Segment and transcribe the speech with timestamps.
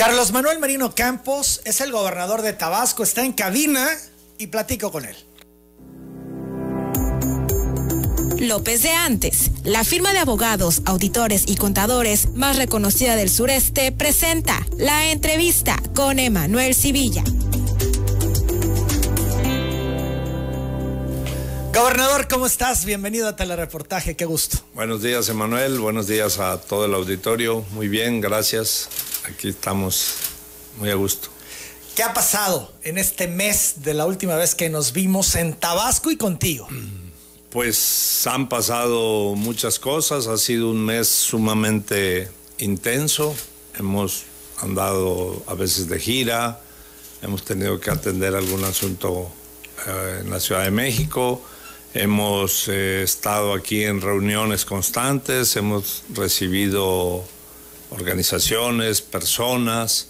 [0.00, 3.86] Carlos Manuel Marino Campos es el gobernador de Tabasco, está en cabina
[4.38, 5.14] y platico con él.
[8.38, 14.66] López de Antes, la firma de abogados, auditores y contadores más reconocida del sureste, presenta
[14.78, 17.22] la entrevista con Emanuel Civilla.
[21.74, 22.86] Gobernador, ¿cómo estás?
[22.86, 24.60] Bienvenido a Telereportaje, qué gusto.
[24.72, 25.78] Buenos días, Emanuel.
[25.78, 27.66] Buenos días a todo el auditorio.
[27.72, 28.88] Muy bien, gracias.
[29.24, 30.14] Aquí estamos
[30.78, 31.28] muy a gusto.
[31.94, 36.10] ¿Qué ha pasado en este mes de la última vez que nos vimos en Tabasco
[36.10, 36.68] y contigo?
[37.50, 43.34] Pues han pasado muchas cosas, ha sido un mes sumamente intenso,
[43.78, 44.22] hemos
[44.62, 46.60] andado a veces de gira,
[47.22, 49.30] hemos tenido que atender algún asunto
[49.86, 51.42] eh, en la Ciudad de México,
[51.92, 57.24] hemos eh, estado aquí en reuniones constantes, hemos recibido
[57.90, 60.08] organizaciones, personas,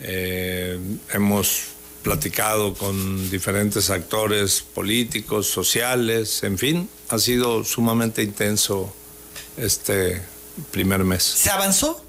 [0.00, 0.78] eh,
[1.12, 8.94] hemos platicado con diferentes actores políticos, sociales, en fin, ha sido sumamente intenso
[9.56, 10.20] este
[10.70, 11.22] primer mes.
[11.22, 12.04] ¿Se avanzó?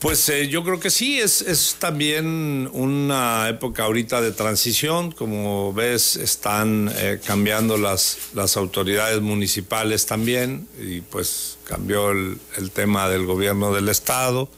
[0.00, 5.74] Pues eh, yo creo que sí, es, es, también una época ahorita de transición, como
[5.74, 13.10] ves están eh, cambiando las, las autoridades municipales también y pues cambió el, el tema
[13.10, 14.48] del gobierno del estado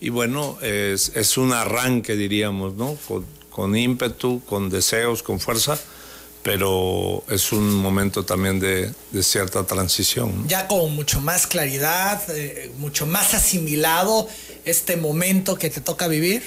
[0.00, 2.96] y bueno, es, es un arranque diríamos, ¿no?
[3.08, 5.78] Con, con, ímpetu, con deseos, con fuerza,
[6.42, 10.46] pero es un momento también de, de cierta transición.
[10.46, 14.28] Ya con mucho más claridad, eh, mucho más asimilado
[14.66, 16.42] este momento que te toca vivir?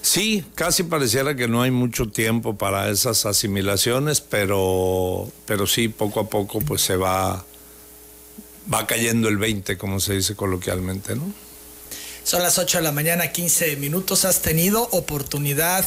[0.00, 6.20] Sí, casi pareciera que no hay mucho tiempo para esas asimilaciones, pero, pero sí, poco
[6.20, 7.44] a poco pues se va,
[8.72, 11.34] va cayendo el 20, como se dice coloquialmente, ¿no?
[12.22, 14.24] Son las 8 de la mañana, 15 minutos.
[14.24, 15.84] ¿Has tenido oportunidad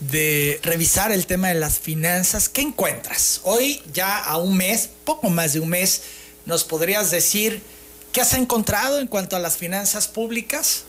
[0.00, 2.48] de revisar el tema de las finanzas?
[2.48, 3.40] ¿Qué encuentras?
[3.44, 6.02] Hoy, ya a un mes, poco más de un mes,
[6.44, 7.62] ¿nos podrías decir
[8.16, 10.84] ¿Qué has encontrado en cuanto a las finanzas públicas?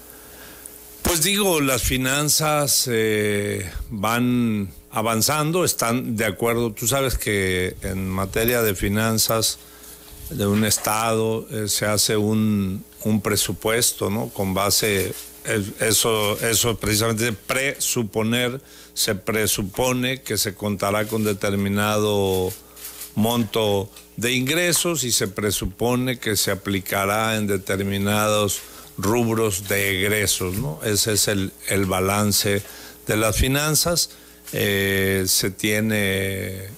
[1.02, 6.72] Pues digo, las finanzas eh, van avanzando, están de acuerdo.
[6.72, 9.58] Tú sabes que en materia de finanzas
[10.30, 12.86] de un Estado eh, se hace un,
[13.22, 14.30] presupuesto, ¿no?
[14.30, 15.14] Con base,
[15.82, 18.62] eso, eso precisamente presuponer,
[18.94, 22.54] se presupone que se contará con determinado
[23.18, 28.62] monto de ingresos y se presupone que se aplicará en determinados
[28.96, 30.80] rubros de egresos, ¿no?
[30.84, 32.62] Ese es el, el balance
[33.08, 34.12] de las finanzas.
[34.54, 36.70] Eh, se tiene eh,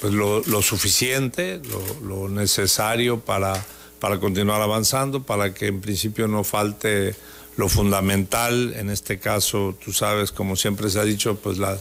[0.00, 3.64] pues lo, suficiente, lo, lo necesario para,
[4.00, 7.14] para continuar avanzando, para que en principio no falte
[7.56, 11.78] lo fundamental, en este caso, tú sabes, como siempre se ha dicho, pues la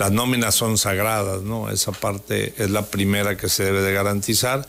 [0.00, 1.70] las nóminas son sagradas, ¿no?
[1.70, 4.66] Esa parte es la primera que se debe de garantizar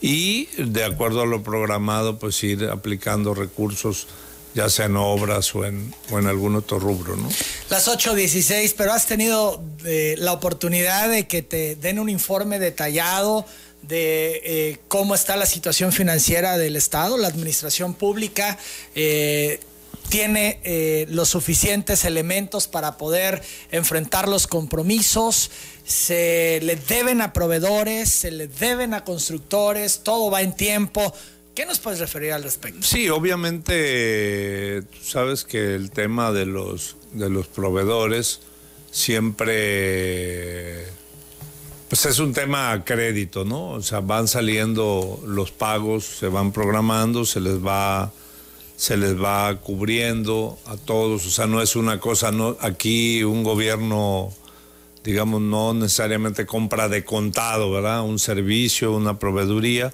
[0.00, 4.08] y de acuerdo a lo programado, pues ir aplicando recursos
[4.54, 7.28] ya sea en obras o en, algún otro rubro, ¿no?
[7.70, 13.46] Las 8.16, pero has tenido eh, la oportunidad de que te den un informe detallado
[13.82, 18.58] de eh, cómo está la situación financiera del Estado, la administración pública.
[18.96, 19.60] Eh,
[20.12, 25.50] tiene eh, los suficientes elementos para poder enfrentar los compromisos,
[25.84, 31.14] se le deben a proveedores, se le deben a constructores, todo va en tiempo.
[31.54, 32.82] ¿Qué nos puedes referir al respecto?
[32.82, 38.40] Sí, obviamente, tú sabes que el tema de los, de los proveedores
[38.90, 40.88] siempre
[41.88, 43.70] pues es un tema a crédito, ¿no?
[43.70, 48.12] O sea, van saliendo los pagos, se van programando, se les va
[48.82, 53.44] se les va cubriendo a todos, o sea, no es una cosa, no, aquí un
[53.44, 54.32] gobierno,
[55.04, 58.02] digamos, no necesariamente compra de contado, ¿verdad?
[58.02, 59.92] Un servicio, una proveeduría,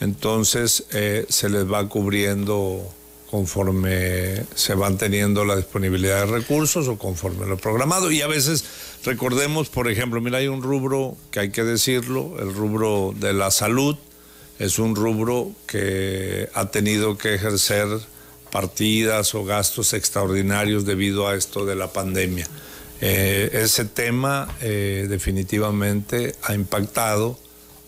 [0.00, 2.82] entonces eh, se les va cubriendo
[3.30, 8.10] conforme se van teniendo la disponibilidad de recursos o conforme lo programado.
[8.10, 8.64] Y a veces
[9.04, 13.50] recordemos, por ejemplo, mira, hay un rubro que hay que decirlo, el rubro de la
[13.50, 13.98] salud,
[14.58, 17.88] es un rubro que ha tenido que ejercer
[18.52, 22.46] partidas o gastos extraordinarios debido a esto de la pandemia.
[23.00, 27.36] Eh, ese tema eh, definitivamente ha impactado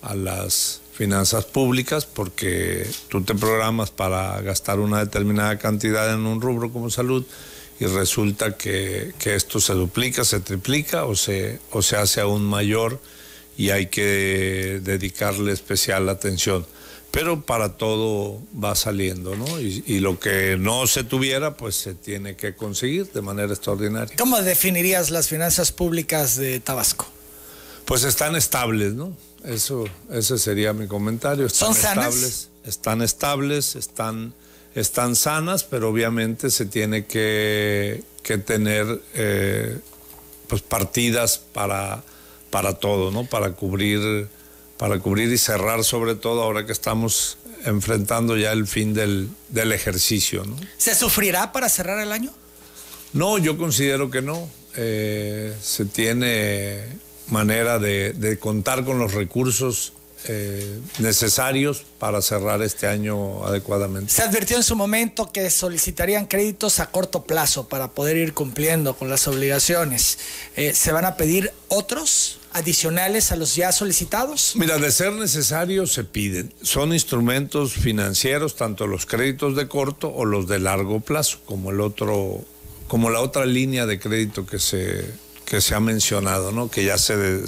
[0.03, 6.41] a las finanzas públicas porque tú te programas para gastar una determinada cantidad en un
[6.41, 7.25] rubro como salud
[7.79, 12.45] y resulta que, que esto se duplica, se triplica o se, o se hace aún
[12.45, 13.01] mayor
[13.57, 16.67] y hay que dedicarle especial atención.
[17.15, 19.61] Pero para todo va saliendo, ¿no?
[19.61, 24.17] Y, y, lo que no se tuviera, pues se tiene que conseguir de manera extraordinaria.
[24.19, 27.07] ¿Cómo definirías las finanzas públicas de Tabasco?
[27.85, 29.17] Pues están estables, ¿no?
[29.45, 31.47] Eso, ese sería mi comentario.
[31.47, 32.07] Están ¿Son sanas?
[32.07, 34.35] estables, están estables, están,
[34.75, 39.79] están sanas, pero obviamente se tiene que, que tener eh,
[40.49, 42.03] pues partidas para,
[42.51, 43.25] para todo, ¿no?
[43.25, 44.27] Para cubrir
[44.85, 49.73] para cubrir y cerrar sobre todo ahora que estamos enfrentando ya el fin del, del
[49.73, 50.45] ejercicio.
[50.45, 50.55] ¿no?
[50.77, 52.31] ¿Se sufrirá para cerrar el año?
[53.15, 54.47] No, yo considero que no.
[54.77, 56.85] Eh, se tiene
[57.29, 59.95] manera de, de, contar con los recursos
[60.29, 64.13] eh, necesarios para cerrar este año adecuadamente.
[64.13, 68.95] Se advirtió en su momento que solicitarían créditos a corto plazo para poder ir cumpliendo
[68.95, 70.19] con las obligaciones.
[70.57, 72.39] Eh, ¿Se van a pedir otros?
[72.55, 74.53] Adicionales a los ya solicitados?
[74.55, 76.55] Mira, de ser necesario se piden.
[76.63, 81.81] Son instrumentos financieros, tanto los créditos de corto o los de largo plazo, como el
[81.81, 82.45] otro,
[82.87, 85.05] como la otra línea de crédito que se,
[85.45, 86.71] que se ha mencionado, ¿no?
[86.71, 87.43] Que ya se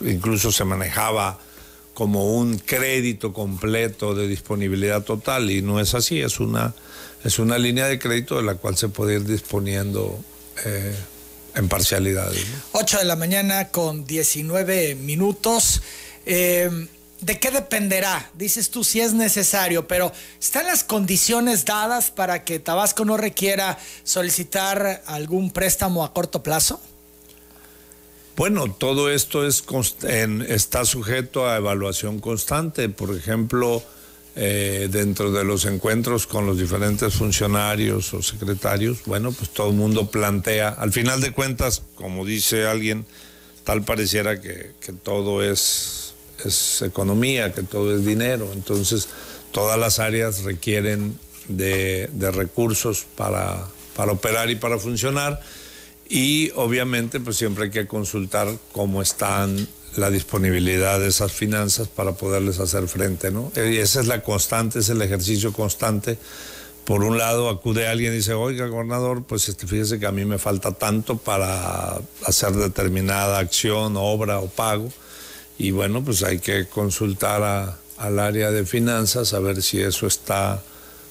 [0.00, 1.38] incluso se manejaba
[1.94, 6.74] como un crédito completo de disponibilidad total y no es así, es una,
[7.24, 10.18] es una línea de crédito de la cual se puede ir disponiendo
[10.64, 10.94] eh,
[11.58, 12.46] en parcialidades.
[12.48, 12.80] ¿no?
[12.80, 15.82] 8 de la mañana con 19 minutos.
[16.24, 16.88] Eh,
[17.20, 18.30] ¿De qué dependerá?
[18.34, 23.76] Dices tú si es necesario, pero ¿están las condiciones dadas para que Tabasco no requiera
[24.04, 26.80] solicitar algún préstamo a corto plazo?
[28.36, 29.64] Bueno, todo esto es
[30.46, 32.88] está sujeto a evaluación constante.
[32.88, 33.82] Por ejemplo,
[34.40, 39.76] eh, dentro de los encuentros con los diferentes funcionarios o secretarios, bueno, pues todo el
[39.76, 43.04] mundo plantea, al final de cuentas, como dice alguien,
[43.64, 46.14] tal pareciera que, todo es,
[46.82, 48.48] economía, que todo es dinero.
[48.52, 49.08] Entonces,
[49.50, 51.18] todas las áreas requieren
[51.48, 55.40] de, de recursos para, para operar y para funcionar
[56.08, 59.66] y obviamente pues siempre hay que consultar cómo están
[59.98, 63.52] la disponibilidad de esas finanzas para poderles hacer frente, ¿no?
[63.56, 66.18] Y esa es la constante, es el ejercicio constante.
[66.84, 70.24] Por un lado acude alguien y dice, oiga, gobernador, pues este, fíjese que a mí
[70.24, 74.90] me falta tanto para hacer determinada acción, obra o pago.
[75.58, 80.62] Y bueno, pues hay que consultar al área de finanzas a ver si eso está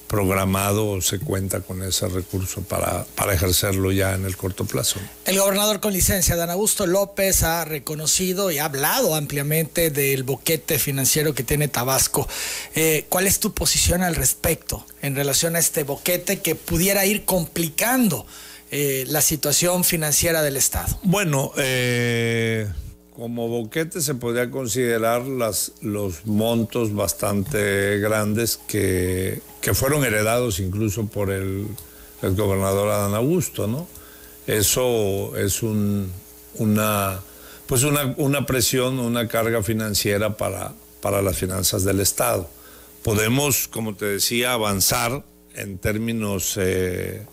[0.08, 4.98] programado se cuenta con ese recurso para, para ejercerlo ya en el corto plazo.
[5.26, 10.78] El gobernador con licencia, Dan Augusto López, ha reconocido y ha hablado ampliamente del boquete
[10.78, 12.26] financiero que tiene Tabasco.
[12.74, 17.24] Eh, ¿Cuál es tu posición al respecto en relación a este boquete que pudiera ir
[17.24, 18.26] complicando
[18.70, 20.98] eh, la situación financiera del Estado?
[21.02, 22.66] Bueno, eh
[23.18, 31.06] como boquete se podría considerar las, los montos bastante grandes que, que fueron heredados incluso
[31.08, 31.66] por el,
[32.22, 33.88] el, gobernador Adán Augusto, ¿no?
[34.46, 36.12] Eso es un,
[36.58, 37.18] una,
[37.66, 40.72] pues una, una presión, una carga financiera para,
[41.02, 42.48] para las finanzas del Estado.
[43.02, 45.24] Podemos, como te decía, avanzar
[45.56, 46.54] en términos...
[46.56, 47.26] Eh,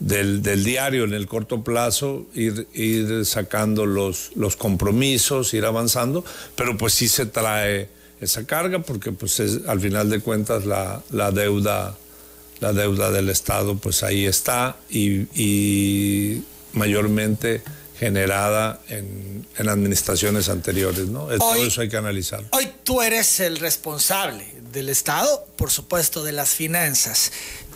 [0.00, 6.24] del, del, diario en el corto plazo, ir, ir sacando los, los, compromisos, ir avanzando,
[6.56, 7.88] pero pues sí se trae
[8.20, 11.96] esa carga porque pues es, al final de cuentas la, la, deuda
[12.60, 16.42] la deuda del Estado pues ahí está y, y
[16.72, 17.62] mayormente
[17.98, 21.24] generada en, en, administraciones anteriores, ¿no?
[21.24, 22.42] Hoy, Todo eso hay que analizar.
[22.52, 27.30] Hoy tú eres el responsable del Estado, por supuesto, de las finanzas.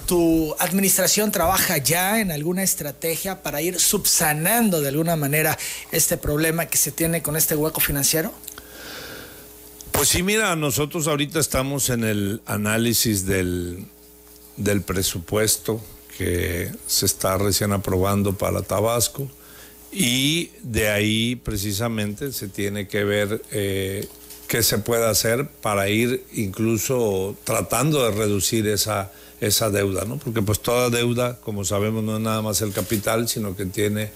[0.06, 5.58] ¿Tu administración trabaja ya en alguna estrategia para ir subsanando de alguna manera
[5.92, 8.32] este problema que se tiene con este hueco financiero?
[9.92, 13.86] Pues sí, mira, nosotros ahorita estamos en el análisis del,
[14.56, 15.80] del presupuesto
[16.18, 19.30] que se está recién aprobando para Tabasco
[19.90, 24.08] y de ahí precisamente se tiene que ver eh,
[24.48, 29.10] qué se puede hacer para ir incluso tratando de reducir esa
[29.40, 30.16] esa deuda, ¿no?
[30.18, 34.10] Porque pues toda deuda, como sabemos, no es nada más el capital, sino que tiene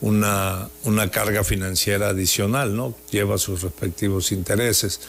[0.00, 2.94] una, una carga financiera adicional, ¿no?
[3.10, 5.00] Lleva sus respectivos intereses.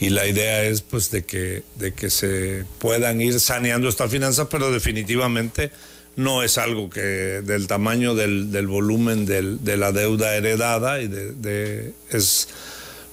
[0.00, 4.46] Y la idea es pues de que, de que se puedan ir saneando estas finanzas,
[4.50, 5.72] pero definitivamente
[6.16, 11.08] no es algo que del tamaño del, del volumen del, de la deuda heredada y
[11.08, 12.48] de, de es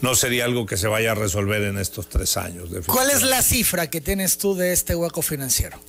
[0.01, 2.69] no sería algo que se vaya a resolver en estos tres años.
[2.85, 5.79] ¿Cuál es la cifra que tienes tú de este hueco financiero?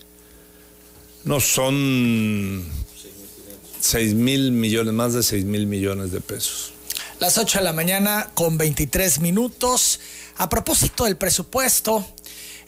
[1.24, 2.64] No, son
[3.80, 6.72] 6 mil millones, más de 6 mil millones de pesos.
[7.18, 10.00] Las 8 de la mañana con 23 minutos.
[10.36, 12.06] A propósito del presupuesto,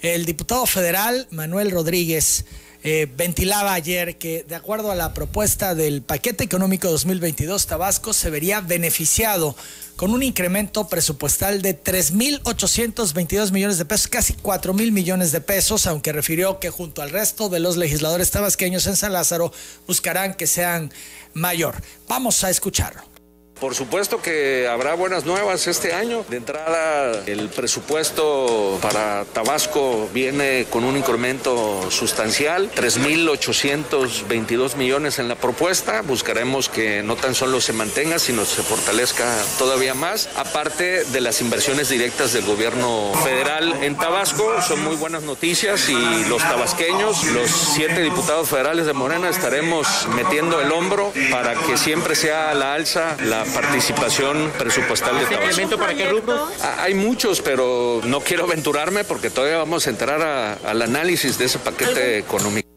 [0.00, 2.45] El diputado federal Manuel Rodríguez
[2.85, 8.30] eh, ventilaba ayer que de acuerdo a la propuesta del paquete económico 2022, Tabasco se
[8.30, 9.56] vería beneficiado
[9.97, 16.12] con un incremento presupuestal de 3.822 millones de pesos, casi 4.000 millones de pesos, aunque
[16.12, 19.52] refirió que junto al resto de los legisladores tabasqueños en San Lázaro
[19.88, 20.92] buscarán que sean
[21.35, 21.75] mayor.
[22.06, 23.17] Vamos a escucharlo.
[23.60, 26.24] Por supuesto que habrá buenas nuevas este año.
[26.28, 35.34] De entrada, el presupuesto para Tabasco viene con un incremento sustancial, 3.822 millones en la
[35.34, 36.02] propuesta.
[36.02, 39.26] Buscaremos que no tan solo se mantenga, sino se fortalezca
[39.58, 40.28] todavía más.
[40.36, 46.24] Aparte de las inversiones directas del gobierno federal en Tabasco, son muy buenas noticias y
[46.28, 52.14] los tabasqueños, los siete diputados federales de Morena, estaremos metiendo el hombro para que siempre
[52.14, 55.78] sea la alza la participación presupuestal de Tabasco.
[55.78, 56.49] para qué rubro?
[56.62, 60.23] Ah, hay muchos, pero no quiero aventurarme porque todavía vamos a entrar
[60.64, 62.69] al análisis de ese paquete económico.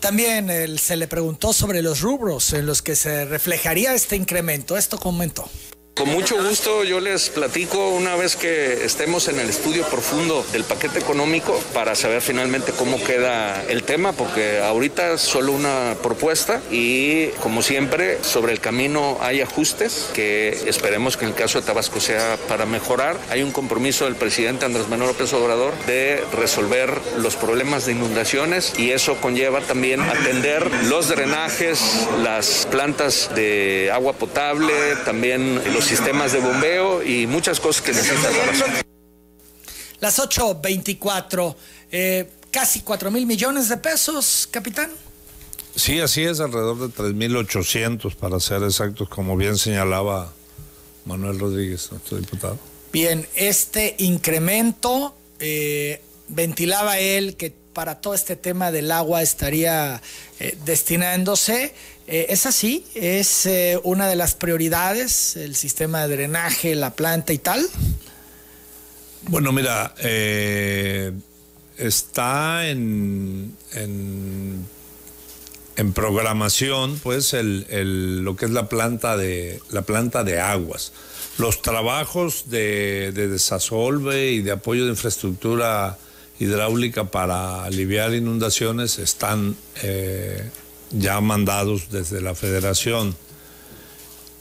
[0.00, 4.76] También se le preguntó sobre los rubros en los que se reflejaría este incremento.
[4.76, 5.48] Esto comentó.
[6.02, 10.64] Con mucho gusto yo les platico una vez que estemos en el estudio profundo del
[10.64, 16.60] paquete económico para saber finalmente cómo queda el tema, porque ahorita es solo una propuesta
[16.72, 21.66] y como siempre sobre el camino hay ajustes que esperemos que en el caso de
[21.66, 23.16] Tabasco sea para mejorar.
[23.30, 28.72] Hay un compromiso del presidente Andrés Manuel López Obrador de resolver los problemas de inundaciones
[28.76, 36.32] y eso conlleva también atender los drenajes, las plantas de agua potable, también los sistemas
[36.32, 38.30] de bombeo y muchas cosas que necesita
[40.00, 41.54] Las 8.24,
[41.90, 44.90] eh, casi 4 mil millones de pesos, capitán.
[45.76, 50.32] Sí, así es, alrededor de 3.800 para ser exactos, como bien señalaba
[51.04, 52.58] Manuel Rodríguez, nuestro diputado.
[52.90, 60.00] Bien, este incremento, eh, ventilaba él que para todo este tema del agua estaría
[60.40, 61.74] eh, destinándose.
[62.12, 67.32] Eh, es así, es eh, una de las prioridades, el sistema de drenaje, la planta
[67.32, 67.66] y tal.
[69.28, 69.94] Bueno, mira,
[71.78, 74.66] está en, en,
[75.94, 80.92] programación, pues, el, lo que es la planta de la planta de aguas.
[81.38, 85.96] Los trabajos de, de desasolve y de apoyo de infraestructura
[86.38, 90.50] hidráulica para aliviar inundaciones están eh,
[90.92, 93.14] ya mandados desde la federación.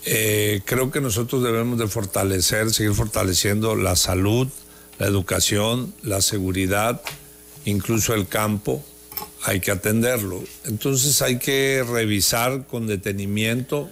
[0.05, 4.47] Eh, creo que nosotros debemos de fortalecer, seguir fortaleciendo la salud,
[4.97, 7.01] la educación, la seguridad,
[7.65, 8.83] incluso el campo,
[9.43, 10.43] hay que atenderlo.
[10.65, 13.89] Entonces hay que revisar con detenimiento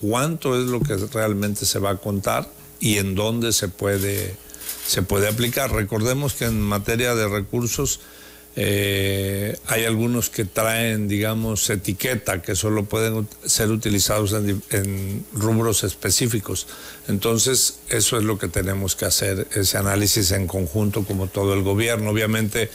[0.00, 2.48] cuánto es lo que realmente se va a contar
[2.80, 4.36] y en dónde se puede
[4.86, 5.72] se puede aplicar.
[5.72, 8.00] Recordemos que en materia de recursos
[8.56, 16.66] eh, hay algunos que traen, digamos, etiqueta, que solo pueden ser utilizados en, rubros específicos.
[17.08, 21.62] Entonces, eso es lo que tenemos que hacer, ese análisis en conjunto como todo el
[21.62, 22.10] gobierno.
[22.10, 22.70] Obviamente,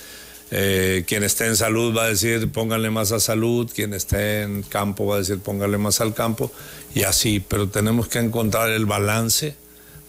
[0.52, 4.62] eh, quien esté en salud va a decir pónganle más a salud, quien esté en
[4.62, 6.52] campo va a decir pónganle más al campo,
[6.94, 9.56] y así, pero tenemos que encontrar el balance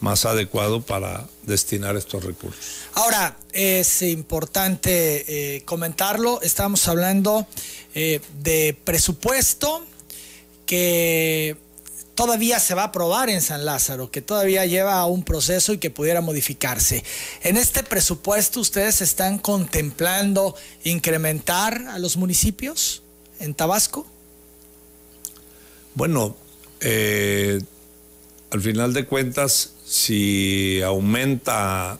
[0.00, 2.64] más adecuado para destinar estos recursos.
[2.94, 7.46] Ahora, es importante eh, comentarlo, estamos hablando
[7.94, 9.84] eh, de presupuesto
[10.66, 11.56] que
[12.16, 15.90] todavía se va a aprobar en San Lázaro, que todavía lleva un proceso y que
[15.90, 17.04] pudiera modificarse.
[17.42, 23.02] En este presupuesto, ¿ustedes están contemplando incrementar a los municipios
[23.38, 24.06] en Tabasco?
[25.94, 26.36] Bueno,
[26.80, 27.60] eh,
[28.50, 31.98] al final de cuentas, si aumenta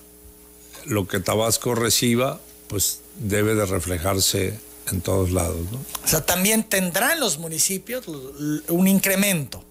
[0.87, 4.59] lo que Tabasco reciba, pues debe de reflejarse
[4.91, 5.71] en todos lados.
[5.71, 5.79] ¿no?
[6.05, 8.05] O sea, también tendrán los municipios
[8.69, 9.65] un incremento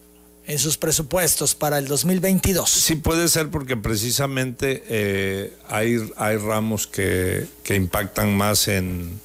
[0.48, 2.70] en sus presupuestos para el 2022.
[2.70, 9.20] Sí, puede ser porque precisamente eh, hay, hay ramos que, que impactan más en,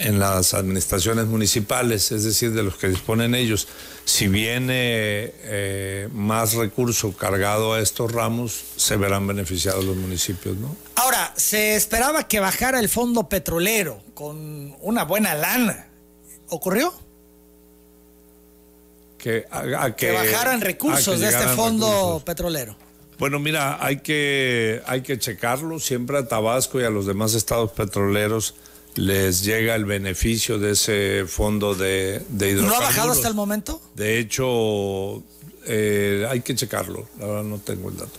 [0.00, 3.68] en las administraciones municipales, es decir, de los que disponen ellos.
[4.04, 10.74] Si viene eh, más recurso cargado a estos ramos, se verán beneficiados los municipios, ¿no?
[10.96, 15.86] Ahora, se esperaba que bajara el fondo petrolero con una buena lana.
[16.48, 16.92] ¿Ocurrió?
[19.18, 19.44] Que,
[19.98, 22.74] que, bajaran recursos de este fondo petrolero.
[23.18, 25.78] Bueno, mira, hay que, hay que checarlo.
[25.78, 28.54] Siempre a Tabasco y a los demás estados petroleros
[28.96, 33.80] les llega el beneficio de ese fondo de, de ¿No ha bajado hasta el momento?
[33.94, 35.22] De hecho,
[35.66, 37.08] eh, hay que checarlo.
[37.18, 38.18] La verdad no tengo el dato.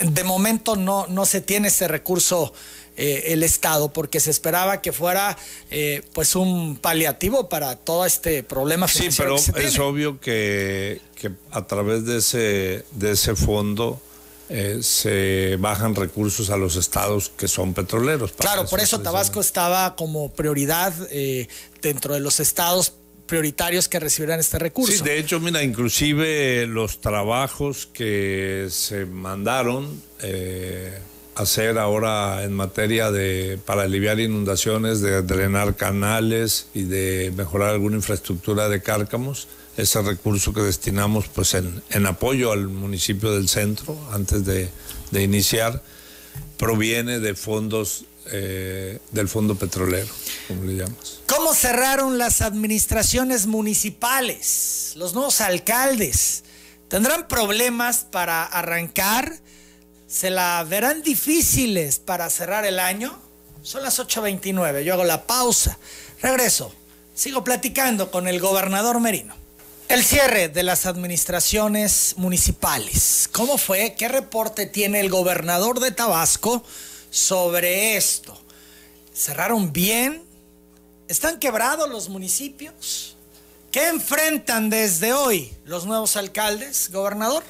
[0.00, 2.52] de momento no, no se tiene ese recurso
[2.96, 5.36] eh, el Estado porque se esperaba que fuera
[5.70, 9.36] eh, pues un paliativo para todo este problema financiero.
[9.36, 14.00] Sí, pero es obvio que, que, a través de ese, de ese fondo
[14.48, 18.32] se bajan recursos a los estados que son petroleros.
[18.32, 20.92] Claro, por eso Tabasco estaba como prioridad
[21.80, 22.94] dentro de los estados
[23.26, 24.92] prioritarios que recibirán este recurso.
[24.92, 30.98] Sí, de hecho, mira, inclusive los trabajos que se mandaron eh,
[31.34, 37.96] hacer ahora en materia de para aliviar inundaciones, de drenar canales y de mejorar alguna
[37.96, 44.44] infraestructura de cárcamos, ese recurso que destinamos pues en, apoyo al municipio del centro antes
[44.44, 44.68] de,
[45.10, 45.82] de iniciar,
[46.56, 50.08] proviene de fondos eh, del fondo petrolero,
[50.48, 51.20] como le llamas.
[51.26, 54.94] ¿Cómo cerraron las administraciones municipales?
[54.96, 56.44] Los nuevos alcaldes
[56.88, 59.30] tendrán problemas para arrancar,
[60.06, 63.18] se la verán difíciles para cerrar el año.
[63.60, 65.78] Son las 8.29, yo hago la pausa,
[66.22, 66.74] regreso,
[67.14, 69.43] sigo platicando con el gobernador Merino.
[69.88, 73.28] El cierre de las administraciones municipales.
[73.32, 73.94] ¿Cómo fue?
[73.96, 76.64] ¿Qué reporte tiene el gobernador de Tabasco?
[77.14, 78.36] sobre esto.
[79.14, 80.20] ¿Cerraron bien?
[81.06, 83.16] ¿Están quebrados los municipios?
[83.70, 87.44] ¿Qué enfrentan desde hoy los nuevos alcaldes, gobernador?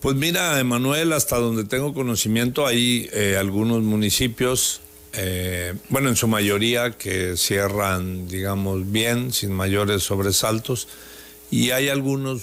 [0.00, 4.80] Pues mira, Emanuel, hasta donde tengo conocimiento, hay eh, algunos municipios,
[5.12, 10.88] eh, bueno, en su mayoría que cierran, digamos, bien, sin mayores sobresaltos,
[11.50, 12.42] y hay algunos,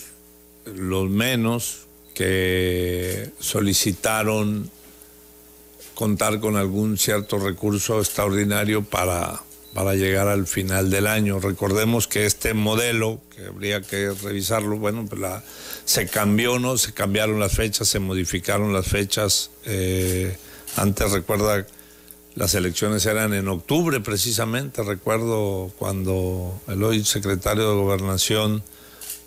[0.66, 4.72] los menos, que solicitaron
[5.94, 9.42] contar con algún cierto recurso extraordinario para,
[9.74, 11.40] para llegar al final del año.
[11.40, 15.44] Recordemos que este modelo, que habría que revisarlo, bueno, pues la,
[15.84, 16.78] se cambió, ¿no?
[16.78, 19.52] Se cambiaron las fechas, se modificaron las fechas.
[19.66, 20.38] Eh,
[20.78, 21.66] antes, recuerda,
[22.36, 24.84] las elecciones eran en octubre precisamente.
[24.84, 28.64] Recuerdo cuando el hoy secretario de Gobernación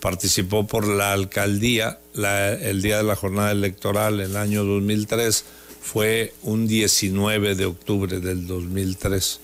[0.01, 5.45] participó por la alcaldía el día de la jornada electoral el año 2003
[5.81, 9.41] fue un 19 de octubre del 2003.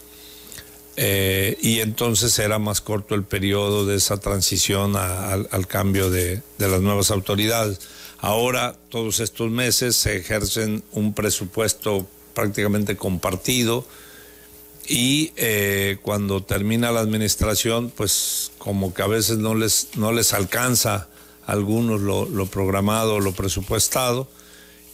[0.96, 6.80] Eh, y entonces era más corto el periodo de esa transición al cambio de, las
[6.80, 7.80] nuevas autoridades.
[8.18, 13.86] Ahora, todos estos meses se ejercen un presupuesto prácticamente compartido
[14.86, 20.34] y eh, cuando termina la administración, pues como que a veces no les, no les
[20.34, 21.08] alcanza
[21.46, 24.28] a algunos lo, lo programado, lo presupuestado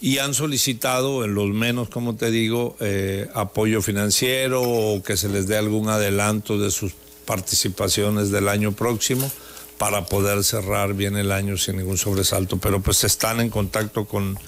[0.01, 5.29] y han solicitado, en los menos, como te digo, eh, apoyo financiero o que se
[5.29, 6.93] les dé algún adelanto de sus
[7.25, 9.31] participaciones del año próximo
[9.77, 12.57] para poder cerrar bien el año sin ningún sobresalto.
[12.57, 14.39] Pero pues están en contacto con,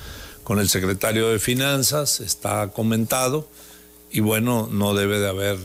[0.44, 3.48] con el secretario de Finanzas, está comentado
[4.12, 5.58] y bueno, no debe de haber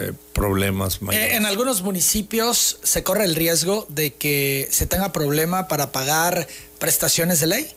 [0.00, 1.34] eh, problemas mayores.
[1.34, 7.40] en algunos municipios se corre el riesgo de que se tenga problema para pagar prestaciones
[7.40, 7.68] de ley.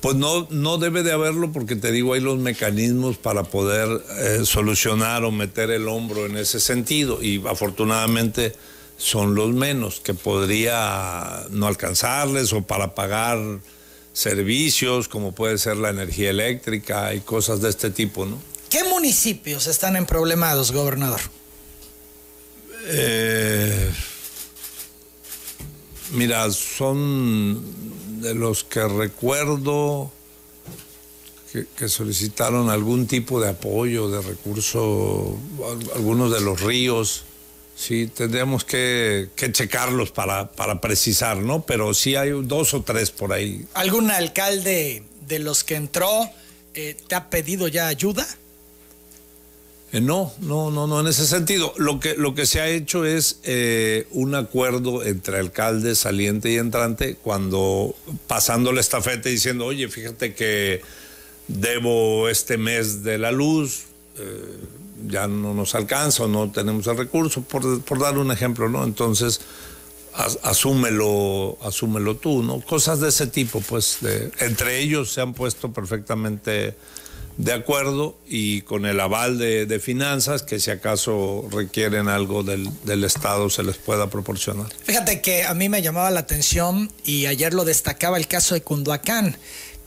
[0.00, 4.40] Pues no, no debe de haberlo porque te digo, hay los mecanismos para poder eh,
[4.44, 8.54] solucionar o meter el hombro en ese sentido y afortunadamente
[8.96, 13.38] son los menos que podría no alcanzarles o para pagar
[14.12, 18.38] servicios como puede ser la energía eléctrica y cosas de este tipo, ¿no?
[18.68, 21.20] ¿Qué municipios están en problemados, gobernador?
[22.86, 23.90] Eh,
[26.12, 27.62] mira, son
[28.20, 30.12] de los que recuerdo
[31.76, 35.36] que, solicitaron algún tipo de apoyo, de recurso,
[35.96, 37.24] algunos de los ríos.
[37.80, 41.62] Sí, tendríamos que, checarlos para, para, precisar, ¿no?
[41.64, 43.64] Pero sí hay dos o tres por ahí.
[43.72, 46.28] ¿Algún alcalde de los que entró
[46.74, 48.26] eh, te ha pedido ya ayuda?
[49.92, 51.72] Eh, no, no, no, no, en ese sentido.
[51.78, 56.56] Lo que, lo que se ha hecho es eh, un acuerdo entre alcalde saliente y
[56.56, 60.82] entrante cuando pasando la estafeta diciendo, oye, fíjate que
[61.48, 63.84] debo este mes de la luz,
[65.06, 68.84] ya no nos alcanza o no tenemos el recurso, por, por dar un ejemplo, ¿no?
[68.84, 69.40] Entonces,
[70.42, 72.60] asúmelo, asúmelo tú, ¿no?
[72.60, 73.98] Cosas de ese tipo, pues,
[74.40, 76.74] entre ellos se han puesto perfectamente
[77.36, 83.02] de acuerdo y con el aval de, finanzas que si acaso requieren algo del, del,
[83.04, 84.66] Estado se les pueda proporcionar.
[84.84, 88.62] Fíjate que a mí me llamaba la atención y ayer lo destacaba el caso de
[88.62, 89.38] Cunduacán,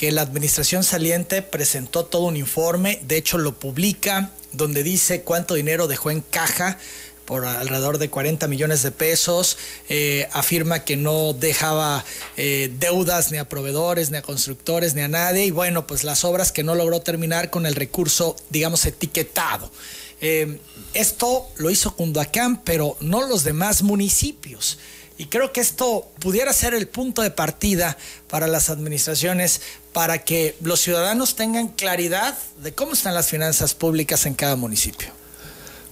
[0.04, 5.54] que la administración saliente presentó todo un informe, de hecho lo publica, donde dice cuánto
[5.54, 6.78] dinero dejó en caja
[7.24, 12.04] por alrededor de 40 millones de pesos, eh, afirma que no dejaba
[12.36, 16.26] eh, deudas ni a proveedores, ni a constructores, ni a nadie, y bueno, pues las
[16.26, 19.72] obras que no logró terminar con el recurso, digamos, etiquetado.
[20.20, 20.60] Eh,
[20.94, 24.80] esto lo hizo Cunduacán, pero no los demás municipios.
[25.18, 27.98] Y creo que esto pudiera ser el punto de partida
[28.30, 29.62] para las administraciones,
[29.94, 35.10] para que los ciudadanos tengan claridad de cómo están las finanzas públicas en cada municipio.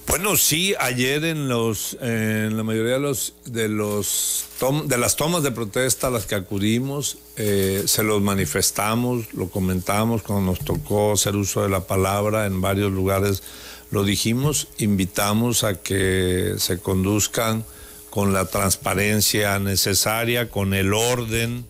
[0.08, 4.44] Bueno, sí, ayer en los, en la mayoría de los de los
[4.86, 10.22] de las tomas de protesta a las que acudimos, eh, se los manifestamos, lo comentamos
[10.22, 13.42] cuando nos tocó hacer uso de la palabra en varios lugares,
[13.90, 17.64] lo dijimos, invitamos a que se conduzcan
[18.10, 21.64] con la transparencia necesaria, con el orden,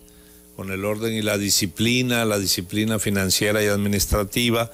[0.55, 4.71] con el orden y la disciplina, la disciplina financiera y administrativa,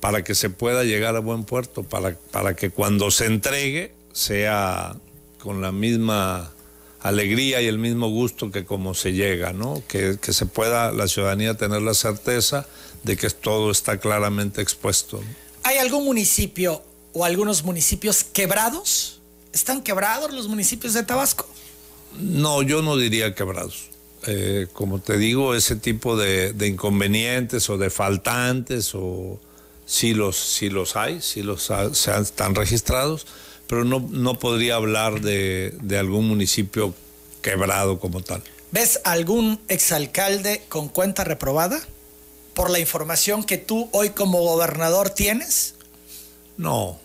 [0.00, 4.96] para que se pueda llegar a buen puerto, para, para que cuando se entregue sea
[5.38, 6.52] con la misma
[7.00, 9.82] alegría y el mismo gusto que como se llega, ¿no?
[9.86, 12.66] Que, que se pueda la ciudadanía tener la certeza
[13.02, 15.20] de que todo está claramente expuesto.
[15.62, 19.20] ¿Hay algún municipio o algunos municipios quebrados?
[19.52, 21.46] ¿Están quebrados los municipios de Tabasco?
[22.18, 23.90] No, yo no diría quebrados.
[24.26, 29.38] Eh, como te digo, ese tipo de, inconvenientes o de faltantes, o
[29.86, 33.26] sí los, sí los hay, sí los están registrados,
[33.66, 36.94] pero no, no podría hablar de, de algún municipio
[37.42, 38.42] quebrado como tal.
[38.72, 41.80] ¿Ves algún exalcalde con cuenta reprobada
[42.54, 45.76] por la información que tú hoy como gobernador tienes?
[46.56, 46.98] No,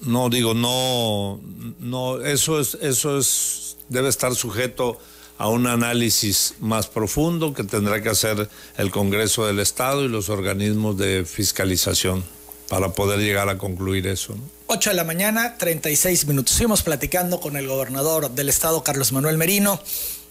[0.00, 1.40] no digo, no,
[1.80, 4.98] no, eso es, eso es, debe estar sujeto
[5.38, 10.28] a un análisis más profundo que tendrá que hacer el Congreso del Estado y los
[10.28, 12.24] organismos de fiscalización
[12.68, 14.36] para poder llegar a concluir eso.
[14.66, 16.54] 8 de la mañana, 36 minutos.
[16.54, 19.80] Seguimos platicando con el gobernador del Estado, Carlos Manuel Merino.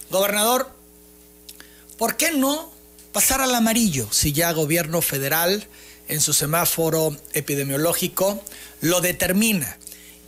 [0.10, 0.70] Gobernador,
[1.98, 2.74] ¿por qué no
[3.14, 5.68] pasar al amarillo si ya gobierno federal
[6.10, 8.44] en su semáforo epidemiológico
[8.82, 9.78] lo determina.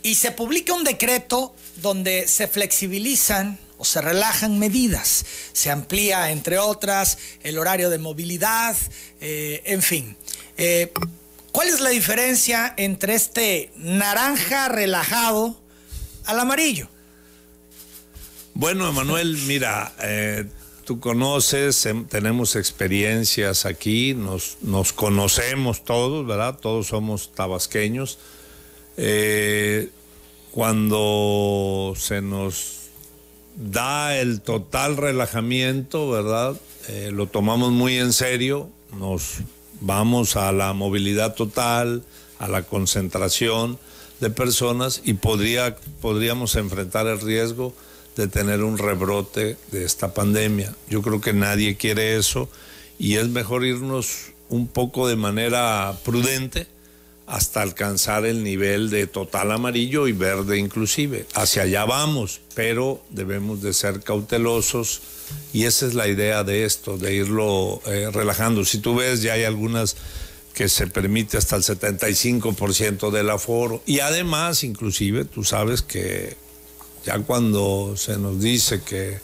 [0.02, 5.24] Y se publica un decreto donde se flexibilizan o se relajan medidas.
[5.52, 8.76] Se amplía, entre otras, el horario de movilidad,
[9.20, 10.16] eh, en fin.
[10.56, 10.92] Eh,
[11.52, 15.58] ¿Cuál es la diferencia entre este naranja relajado
[16.24, 16.88] al amarillo?
[18.54, 20.44] Bueno, Emanuel, mira, eh,
[20.84, 26.58] tú conoces, em, tenemos experiencias aquí, nos, nos conocemos todos, ¿verdad?
[26.58, 28.18] Todos somos tabasqueños.
[30.52, 32.75] Cuando se nos
[33.56, 36.56] da el total relajamiento, ¿verdad?
[36.88, 39.38] Eh, lo tomamos muy en serio, nos
[39.80, 42.04] vamos a la movilidad total,
[42.38, 43.78] a la concentración
[44.20, 47.74] de personas y podría, podríamos enfrentar el riesgo
[48.16, 50.74] de tener un rebrote de esta pandemia.
[50.88, 52.48] Yo creo que nadie quiere eso
[52.98, 56.66] y es mejor irnos un poco de manera prudente
[57.26, 61.26] hasta alcanzar el nivel de total amarillo y verde inclusive.
[61.34, 65.02] Hacia allá vamos, pero debemos de ser cautelosos
[65.52, 68.64] y esa es la idea de esto, de irlo eh, relajando.
[68.64, 69.96] Si tú ves, ya hay algunas
[70.54, 76.36] que se permite hasta el 75% del aforo y además inclusive tú sabes que
[77.04, 79.18] ya cuando se nos dice que,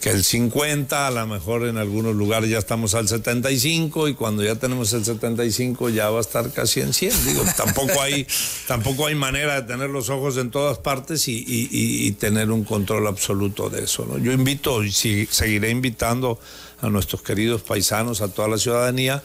[0.00, 4.44] que el 50, a lo mejor en algunos lugares ya estamos al 75 y cuando
[4.44, 7.24] ya tenemos el 75 ya va a estar casi en 100.
[7.26, 8.26] Digo, tampoco hay,
[8.68, 13.70] tampoco hay manera de tener los ojos en todas partes y, tener un control absoluto
[13.70, 14.06] de eso.
[14.06, 14.18] ¿no?
[14.18, 16.38] Yo invito y seguiré invitando
[16.80, 19.22] a nuestros queridos paisanos, a toda la ciudadanía,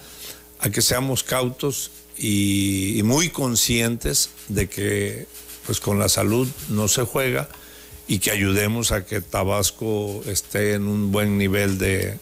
[0.59, 5.27] a que seamos cautos y, y muy conscientes de que
[5.65, 7.47] pues con la salud no se juega
[8.07, 12.19] y que ayudemos a que Tabasco esté en un buen nivel de,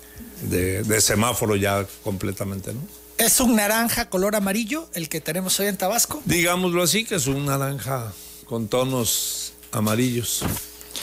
[1.00, 2.80] semáforo ya completamente, ¿no?
[3.18, 6.22] ¿Es un naranja color amarillo el que tenemos hoy en Tabasco?
[6.26, 8.14] Digámoslo así, que es un naranja
[8.46, 10.44] con tonos amarillos.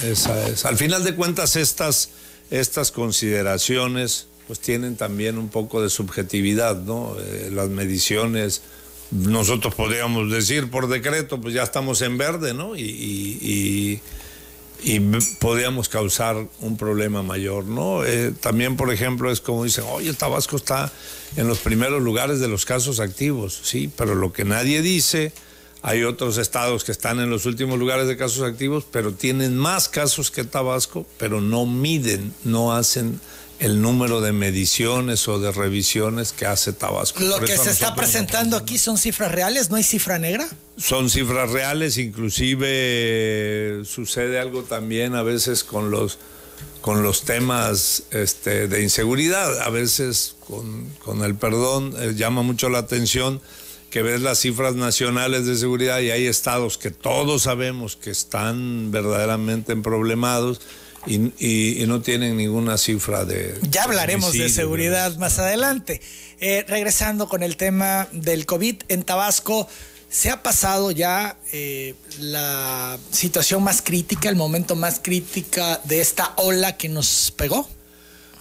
[0.02, 0.64] Esa es.
[0.64, 2.10] Al final de cuentas, estas,
[2.50, 7.14] estas consideraciones pues tienen también un poco de subjetividad, ¿no?
[7.20, 8.62] Eh, las mediciones,
[9.10, 12.74] nosotros podríamos decir por decreto, pues ya estamos en verde, ¿no?
[12.74, 14.00] y y
[15.38, 18.04] podríamos causar un problema mayor, ¿no?
[18.04, 20.92] Eh, también, por ejemplo, es como dicen, oye, Tabasco está
[21.36, 25.32] en los primeros lugares de los casos activos, sí, pero lo que nadie dice,
[25.82, 29.88] hay otros estados que están en los últimos lugares de casos activos, pero tienen más
[29.88, 33.20] casos que Tabasco, pero no miden, no hacen
[33.58, 37.20] el número de mediciones o de revisiones que hace Tabasco.
[37.22, 40.48] Lo que se está presentando aquí son cifras reales, ¿no hay cifra negra?
[40.76, 46.18] Son cifras reales, inclusive sucede algo también a veces con los
[46.80, 49.60] con los temas este, de inseguridad.
[49.62, 53.40] A veces, con, el perdón, eh, llama mucho la atención
[53.90, 58.90] que ves las cifras nacionales de seguridad y hay estados que todos sabemos que están
[58.90, 60.60] verdaderamente problemados
[61.06, 63.58] y, no tienen ninguna cifra de...
[63.70, 66.00] Ya hablaremos de seguridad más adelante.
[66.40, 69.68] Eh, regresando con el tema del COVID en Tabasco,
[70.08, 76.34] ¿se ha pasado ya eh, la situación más crítica, el momento más crítica de esta
[76.36, 77.68] ola que nos pegó?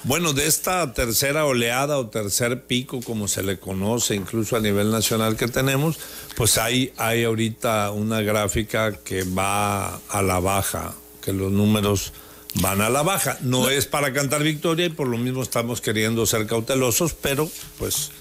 [0.03, 4.91] Bueno, de esta tercera oleada o tercer pico, como se le conoce incluso a nivel
[4.91, 5.97] nacional que tenemos,
[6.35, 12.13] pues hay, hay ahorita una gráfica que va a la baja, que los números
[12.61, 13.37] van a la baja.
[13.41, 18.11] No, es para cantar victoria y por lo mismo estamos queriendo ser cautelosos, pero pues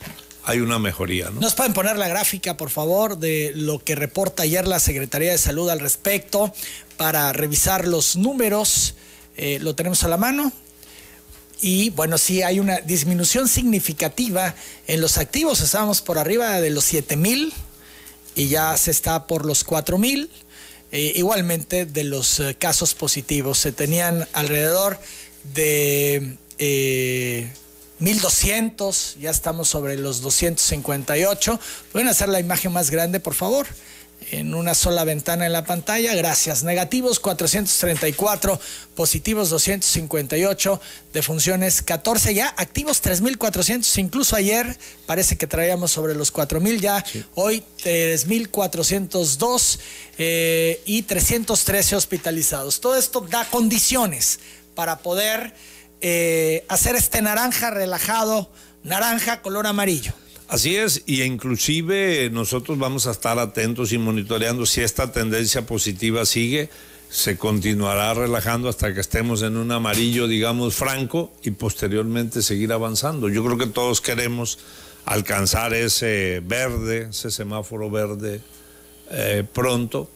[0.44, 1.30] hay una mejoría.
[1.30, 1.40] ¿no?
[1.40, 5.38] ¿Nos pueden poner la gráfica, por favor, de lo que reporta ayer la Secretaría de
[5.38, 6.52] Salud al respecto
[6.96, 8.94] para revisar los números?
[9.36, 10.52] Eh, lo tenemos a la mano.
[11.60, 14.54] Y bueno, sí hay una disminución significativa
[14.86, 15.60] en los activos.
[15.60, 17.52] Estábamos por arriba de los 7 mil
[18.34, 20.30] y ya se está por los 4 mil.
[20.96, 23.58] Eh, igualmente de los eh, casos positivos.
[23.58, 24.98] Se tenían alrededor
[25.52, 31.60] de 1.200, eh, ya estamos sobre los 258.
[31.92, 33.66] ¿Pueden hacer la imagen más grande, por favor?
[34.30, 36.14] En una sola ventana en la pantalla.
[36.14, 36.64] Gracias.
[36.64, 38.60] Negativos 434,
[38.94, 40.80] positivos 258,
[41.12, 43.98] defunciones 14 ya, activos 3400.
[43.98, 44.76] Incluso ayer
[45.06, 49.78] parece que traíamos sobre los 4000 ya, hoy 3402
[50.18, 52.80] eh, y 313 hospitalizados.
[52.80, 54.40] Todo esto da condiciones
[54.74, 55.54] para poder
[56.00, 58.50] eh, hacer este naranja relajado,
[58.82, 60.12] naranja color amarillo.
[60.48, 66.24] Así es, y inclusive nosotros vamos a estar atentos y monitoreando si esta tendencia positiva
[66.24, 66.70] sigue,
[67.10, 73.28] se continuará relajando hasta que estemos en un amarillo, digamos, franco y posteriormente seguir avanzando.
[73.28, 74.60] Yo creo que todos queremos
[75.04, 78.40] alcanzar ese verde, ese semáforo verde
[79.10, 80.08] eh, pronto,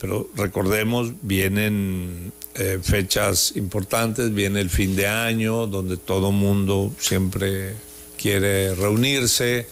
[0.00, 7.74] pero recordemos, vienen eh, fechas importantes, viene el fin de año, donde todo mundo siempre
[8.24, 9.66] quiere reunirse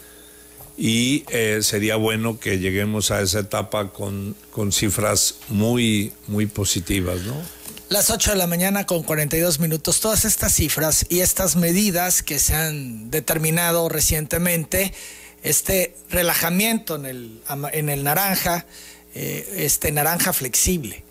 [0.77, 4.37] y eh, sería bueno que lleguemos a esa etapa con,
[4.73, 7.35] cifras muy, muy positivas, ¿no?
[7.89, 10.01] Las 8 de la mañana con 42 minutos.
[10.01, 14.93] Todas estas cifras y estas medidas que se han determinado recientemente,
[15.43, 17.41] este relajamiento en el,
[17.73, 18.67] en el naranja,
[19.15, 21.05] eh, este naranja flexible,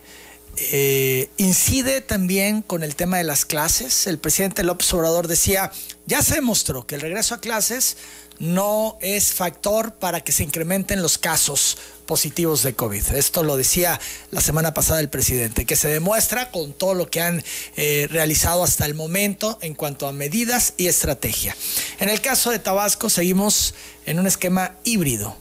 [0.58, 4.08] eh, incide también con el tema de las clases.
[4.08, 5.72] El presidente López Obrador decía,
[6.06, 7.98] ya se demostró que el regreso a clases
[8.40, 13.14] no es factor para que se incrementen los casos positivos de COVID.
[13.14, 14.00] Esto lo decía
[14.32, 17.44] la semana pasada el presidente, que se demuestra con todo lo que han
[17.78, 21.56] eh, realizado hasta el momento en cuanto a medidas y estrategia.
[22.00, 23.76] En el caso de Tabasco seguimos
[24.08, 25.38] en un esquema híbrido.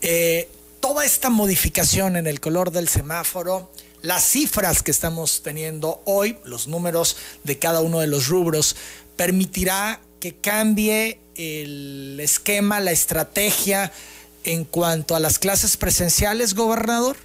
[0.00, 0.48] Eh,
[0.80, 3.70] toda esta modificación en el color del semáforo,
[4.02, 8.76] las cifras que estamos teniendo hoy, los números de cada uno de los rubros,
[9.16, 13.92] permitirá que cambie el esquema, la estrategia
[14.44, 17.16] en cuanto a las clases presenciales, gobernador?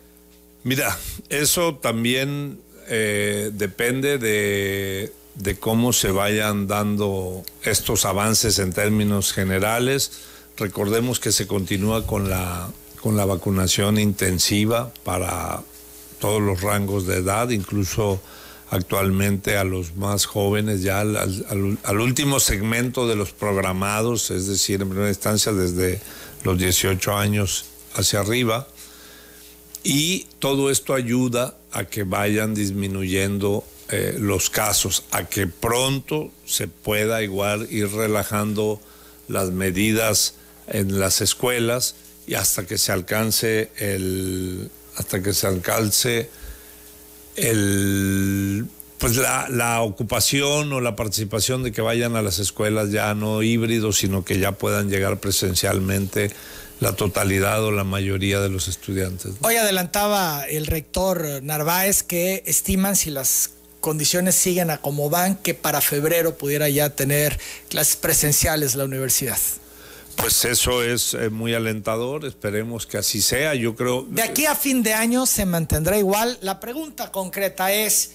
[0.63, 0.97] Mira,
[1.29, 5.11] eso también eh, depende de,
[5.59, 10.11] cómo se vayan dando estos avances en términos generales.
[10.57, 12.69] Recordemos que se continúa con la,
[13.01, 15.63] con la vacunación intensiva para
[16.23, 18.21] todos los rangos de edad, incluso
[18.69, 24.87] actualmente a los más jóvenes, ya al, último segmento de los programados, es decir, en
[24.87, 25.99] primera instancia desde
[26.45, 28.69] los 18 años hacia arriba.
[29.83, 36.69] Y todo esto ayuda a que vayan disminuyendo eh, los casos, a que pronto se
[36.69, 38.79] pueda igual ir relajando
[39.27, 40.35] las medidas
[40.67, 41.95] en las escuelas
[42.27, 46.29] y hasta que se alcance el hasta que se alcance
[47.35, 48.65] el
[49.03, 53.97] pues la, ocupación o la participación de que vayan a las escuelas ya no híbridos,
[53.97, 56.31] sino que ya puedan llegar presencialmente
[56.79, 59.33] la totalidad o la mayoría de los estudiantes.
[59.41, 63.49] Hoy adelantaba el rector Narváez que estiman si las
[63.81, 69.37] condiciones siguen a como van, que para febrero pudiera ya tener clases presenciales la universidad.
[70.15, 74.03] Pues eso es eh, muy alentador, esperemos que así sea, yo creo...
[74.03, 76.37] De aquí a fin de año se mantendrá igual.
[76.41, 78.11] La pregunta concreta es,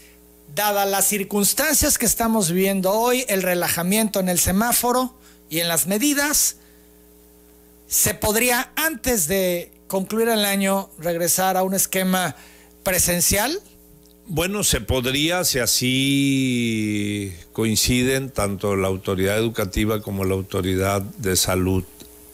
[0.55, 5.15] dadas las circunstancias que estamos viviendo hoy, el relajamiento en el semáforo
[5.51, 6.57] y en las medidas,
[7.89, 12.37] se podría antes de concluir el año regresar a un esquema
[12.85, 13.61] presencial?
[14.29, 21.83] Bueno, se podría si así coinciden tanto la autoridad educativa como la autoridad de salud.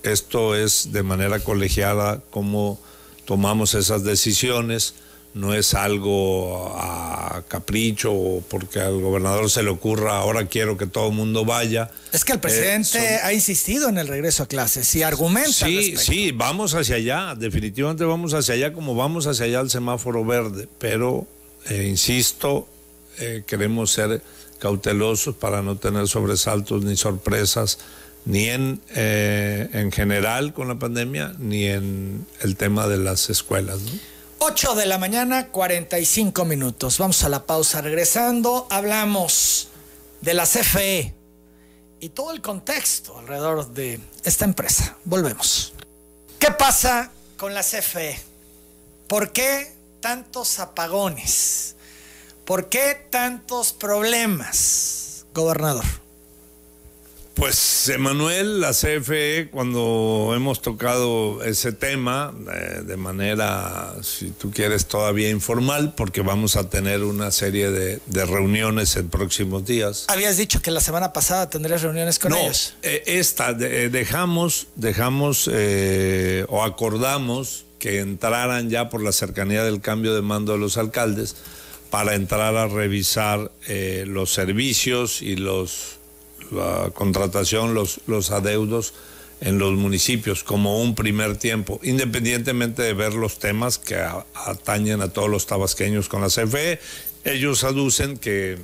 [0.02, 2.80] Esto es de manera colegiada como
[3.24, 4.94] tomamos esas decisiones
[5.34, 10.86] no es algo a capricho o porque al gobernador se le ocurra ahora quiero que
[10.86, 11.90] todo el mundo vaya.
[12.12, 15.50] Es que el presidente eh, ha insistido en el regreso a clases y argumenta.
[15.50, 20.24] Sí, sí, vamos hacia allá, definitivamente vamos hacia allá como vamos hacia allá al semáforo
[20.24, 21.26] verde, pero
[21.68, 22.68] eh, insisto,
[23.18, 24.22] eh, queremos ser
[24.58, 27.78] cautelosos para no tener sobresaltos ni sorpresas
[28.24, 33.82] ni en, en general con la pandemia, ni en el tema de las escuelas.
[33.82, 33.90] ¿no?
[34.46, 36.98] 8 de la mañana, 45 minutos.
[36.98, 37.80] Vamos a la pausa.
[37.80, 39.68] Regresando, hablamos
[40.20, 41.14] de la CFE
[42.00, 44.96] y todo el contexto alrededor de esta empresa.
[45.04, 45.72] Volvemos.
[46.38, 48.20] ¿Qué pasa con la CFE?
[49.08, 49.73] ¿Por qué
[50.04, 51.76] tantos apagones?
[52.44, 55.86] ¿Por qué tantos problemas, gobernador?
[57.32, 64.84] Pues Emanuel, la CFE, cuando hemos tocado ese tema eh, de manera, si tú quieres,
[64.84, 70.04] todavía informal, porque vamos a tener una serie de, reuniones en próximos días.
[70.08, 72.74] Habías dicho que la semana pasada tendrías reuniones con ellos.
[72.82, 80.14] Eh, esta, eh, dejamos, dejamos o acordamos que entraran ya por la cercanía del cambio
[80.14, 81.36] de mando de los alcaldes
[81.90, 83.52] para entrar a revisar
[84.06, 85.98] los servicios y los
[86.50, 88.94] la contratación, los, los adeudos
[89.42, 93.96] en los municipios como un primer tiempo, independientemente de ver los temas que
[94.46, 96.80] atañen a todos los tabasqueños con la CFE.
[97.24, 98.56] Ellos aducen que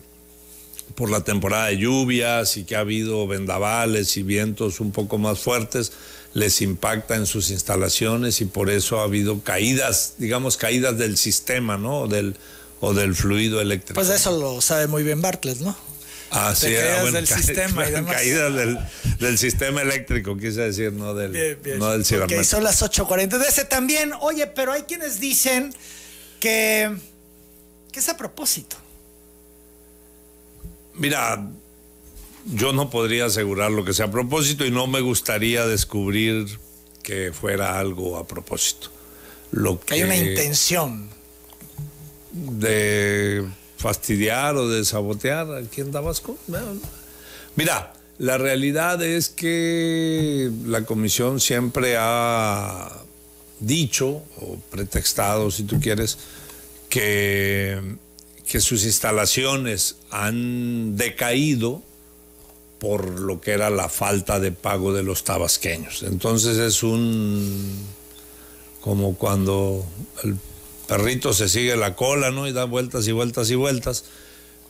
[0.95, 5.39] por la temporada de lluvias y que ha habido vendavales y vientos un poco más
[5.39, 5.93] fuertes,
[6.35, 11.77] les impacta en sus instalaciones y por eso ha habido caídas, digamos, caídas del sistema,
[11.77, 12.07] ¿no?
[12.07, 12.37] del,
[12.81, 14.01] o del fluido eléctrico.
[14.01, 15.77] Pues eso lo sabe muy bien Bartlett, ¿no?
[16.31, 18.15] Ah, sí, caídas del sistema y demás.
[18.15, 18.53] Caídas
[19.19, 22.45] del, sistema eléctrico, quise decir, no del, No del cibernético.
[22.45, 23.39] son las 8.40.
[23.39, 25.75] De ese también, oye, pero hay quienes dicen
[26.39, 26.97] que,
[27.93, 28.77] que es a propósito.
[31.01, 31.49] Mira,
[32.45, 36.59] yo no podría asegurar lo que sea a propósito y no me gustaría descubrir
[37.03, 38.91] que fuera algo a propósito.
[39.51, 41.09] Lo que hay una intención.
[42.33, 43.47] De
[43.79, 46.37] fastidiar o de sabotear aquí en Tabasco.
[47.57, 52.93] Mira, la realidad es que la comisión siempre ha
[53.59, 56.19] dicho, o pretextado si tú quieres,
[56.91, 57.81] que,
[58.51, 61.83] que sus instalaciones han decaído
[62.81, 66.03] por lo que era la falta de pago de los tabasqueños.
[66.03, 67.87] Entonces es un
[68.81, 69.87] como cuando
[70.25, 70.37] el
[70.89, 72.49] perrito se sigue la cola, ¿no?
[72.49, 74.05] Y da vueltas y vueltas y vueltas.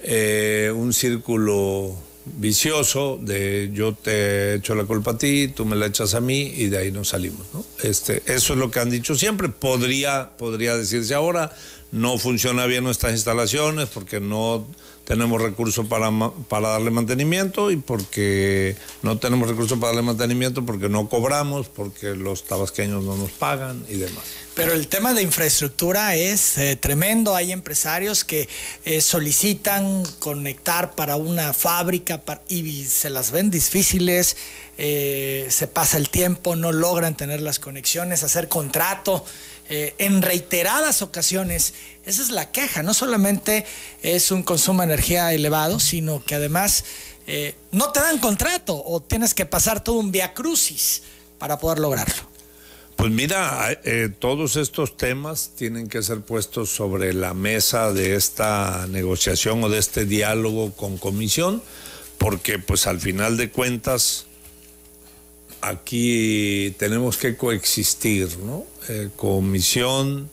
[0.03, 5.87] Eh, un círculo vicioso de yo te echo la culpa a ti, tú me la
[5.87, 7.65] echas a mí y de ahí nos salimos, ¿no?
[7.83, 9.49] Este, eso es lo que han dicho siempre.
[9.49, 11.55] Podría, podría decirse ahora,
[11.93, 14.67] no funciona bien nuestras instalaciones porque no
[15.11, 16.09] tenemos recursos para,
[16.47, 22.15] para darle mantenimiento y porque no tenemos recursos para darle mantenimiento porque no cobramos, porque
[22.15, 24.23] los tabasqueños no nos pagan y demás.
[24.55, 27.35] Pero el tema de infraestructura es eh, tremendo.
[27.35, 28.49] Hay empresarios que
[28.85, 34.37] eh, solicitan conectar para una fábrica y se las ven difíciles.
[34.79, 39.25] Eh, se pasa el tiempo, no logran tener las conexiones, hacer contrato.
[39.71, 43.65] En reiteradas ocasiones, esa es la queja, no solamente
[44.03, 46.85] es un consumo de energía elevado, sino que además
[47.71, 51.03] no te dan contrato o tienes que pasar todo un via crucis
[51.39, 52.31] para poder lograrlo.
[53.01, 58.87] Pues mira, eh, todos estos temas tienen que ser puestos sobre la mesa de esta
[58.91, 61.63] negociación o de este diálogo con comisión,
[62.19, 64.27] porque pues al final de cuentas
[65.61, 68.65] aquí tenemos que coexistir, ¿no?
[68.89, 70.29] Eh, comisión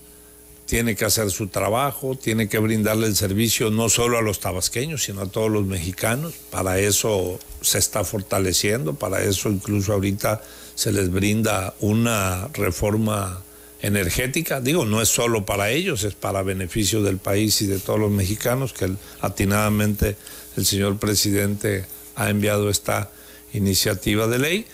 [0.66, 5.04] tiene que hacer su trabajo, tiene que brindarle el servicio no solo a los tabasqueños,
[5.04, 6.34] sino a todos los mexicanos.
[6.52, 10.42] Para eso se está fortaleciendo, para eso incluso ahorita
[10.76, 13.42] se les brinda una reforma
[13.82, 14.60] energética.
[14.60, 18.12] Digo, no es solo para ellos, es para beneficio del país y de todos los
[18.12, 18.92] mexicanos, que
[19.22, 20.18] atinadamente
[20.58, 21.86] el señor presidente
[22.16, 23.10] ha enviado esta
[23.54, 24.66] iniciativa de ley.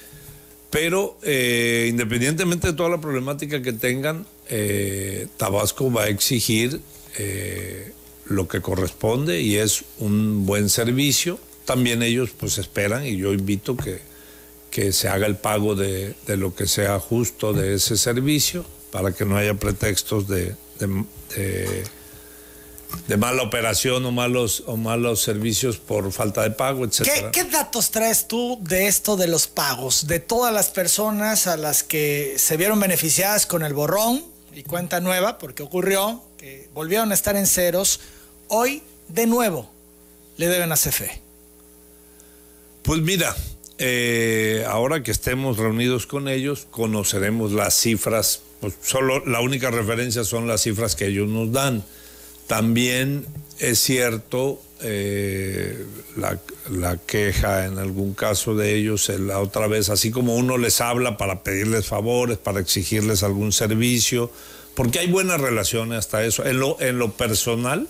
[0.73, 6.81] Pero eh, independientemente de toda la problemática que tengan, eh, Tabasco va a exigir
[7.19, 7.93] eh,
[8.25, 11.37] lo que corresponde y es un buen servicio.
[11.65, 13.99] También ellos pues esperan y yo invito que,
[14.71, 19.25] que se haga el pago de, lo que sea justo de ese servicio para que
[19.25, 21.83] no haya pretextos de, de,
[23.17, 27.03] mala operación o malos, o malos servicios por falta de pago, etc.
[27.03, 30.07] ¿Qué, ¿Qué, datos traes tú de esto de los pagos?
[30.07, 34.23] De todas las personas a las que se vieron beneficiadas con el borrón
[34.53, 37.99] y cuenta nueva, porque ocurrió que volvieron a estar en ceros,
[38.47, 39.69] hoy de nuevo
[40.37, 41.21] le deben a CFE.
[42.83, 43.35] Pues mira,
[43.77, 48.41] eh, ahora que estemos reunidos con ellos, conoceremos las cifras.
[48.59, 51.83] Pues solo la única referencia son las cifras que ellos nos dan.
[52.53, 53.25] También
[53.57, 60.35] es cierto eh, la, queja en algún caso de ellos, la otra vez, así como
[60.35, 64.29] uno les habla para pedirles favores, para exigirles algún servicio,
[64.75, 66.45] porque hay buenas relaciones hasta eso.
[66.45, 67.87] En lo, en lo personal,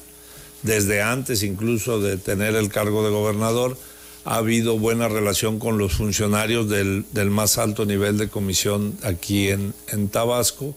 [0.62, 3.76] desde antes incluso de tener el cargo de gobernador,
[4.24, 9.74] ha habido buena relación con los funcionarios del, más alto nivel de comisión aquí en,
[9.90, 10.74] en Tabasco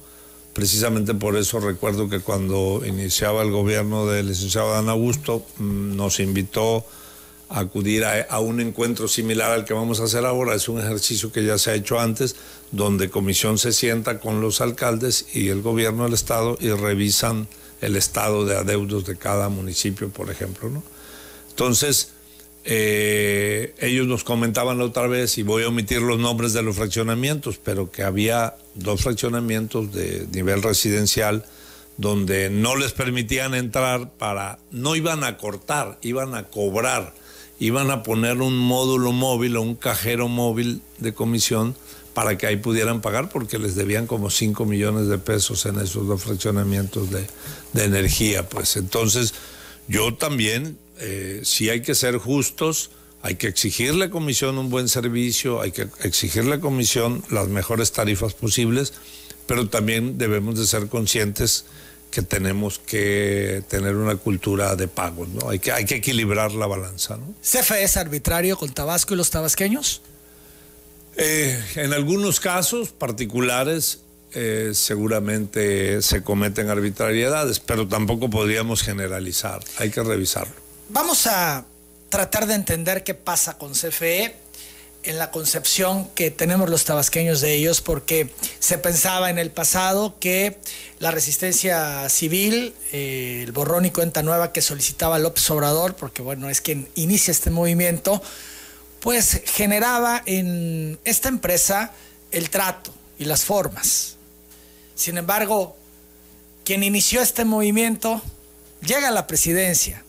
[0.57, 6.19] Precisamente por eso recuerdo que cuando iniciaba el gobierno del licenciado Dan Augusto, mm, nos
[6.19, 6.87] invitó
[7.51, 10.55] a acudir a, un encuentro similar al que vamos a hacer ahora.
[10.55, 12.37] Es un ejercicio que ya se ha hecho antes,
[12.73, 17.49] donde comisión se sienta con los alcaldes y el gobierno del estado y revisan
[17.83, 20.71] el estado de adeudos de cada municipio, por ejemplo.
[20.71, 20.83] ¿no?
[21.51, 22.13] Entonces,
[22.69, 26.75] eh, ellos nos comentaban la otra vez, y voy a omitir los nombres de los
[26.75, 31.45] fraccionamientos, pero que había dos fraccionamientos de nivel residencial
[31.97, 37.15] donde no les permitían entrar para, no iban a cortar, iban a cobrar,
[37.61, 41.77] iban a poner un módulo móvil o un cajero móvil de comisión
[42.15, 46.09] para que ahí pudieran pagar porque les debían como 5 millones de pesos en esos
[46.09, 47.27] dos fraccionamientos de,
[47.75, 48.49] de energía.
[48.49, 49.35] Pues entonces
[49.87, 52.91] yo también eh, si hay que ser justos,
[53.23, 57.93] hay que exigirle a Comisión un buen servicio, hay que exigirle a Comisión las mejores
[57.93, 58.93] tarifas posibles,
[59.47, 61.65] pero también debemos de ser conscientes
[62.11, 65.51] que tenemos que tener una cultura de pagos, ¿no?
[65.51, 67.35] Hay que, hay que equilibrar la balanza, ¿no?
[67.43, 70.03] ¿CFE es arbitrario con Tabasco y los tabasqueños?
[71.17, 74.01] Eh, en algunos casos particulares
[74.33, 80.66] eh, seguramente se cometen arbitrariedades, pero tampoco podríamos generalizar, hay que revisarlo.
[80.89, 81.65] Vamos a
[82.11, 84.37] tratar de entender qué pasa con CFE
[85.03, 88.31] en la concepción que tenemos los tabasqueños de ellos, porque
[88.61, 90.59] se pensaba en el pasado que
[91.01, 96.49] la resistencia civil, eh, el borrón y cuenta nueva que solicitaba López Obrador, porque bueno,
[96.49, 98.23] es quien inicia este movimiento,
[99.01, 101.93] pues generaba en esta empresa
[102.31, 104.17] el trato y las formas.
[104.95, 105.77] Sin embargo,
[106.65, 108.23] quien inició este movimiento
[108.83, 110.05] llega a la presidencia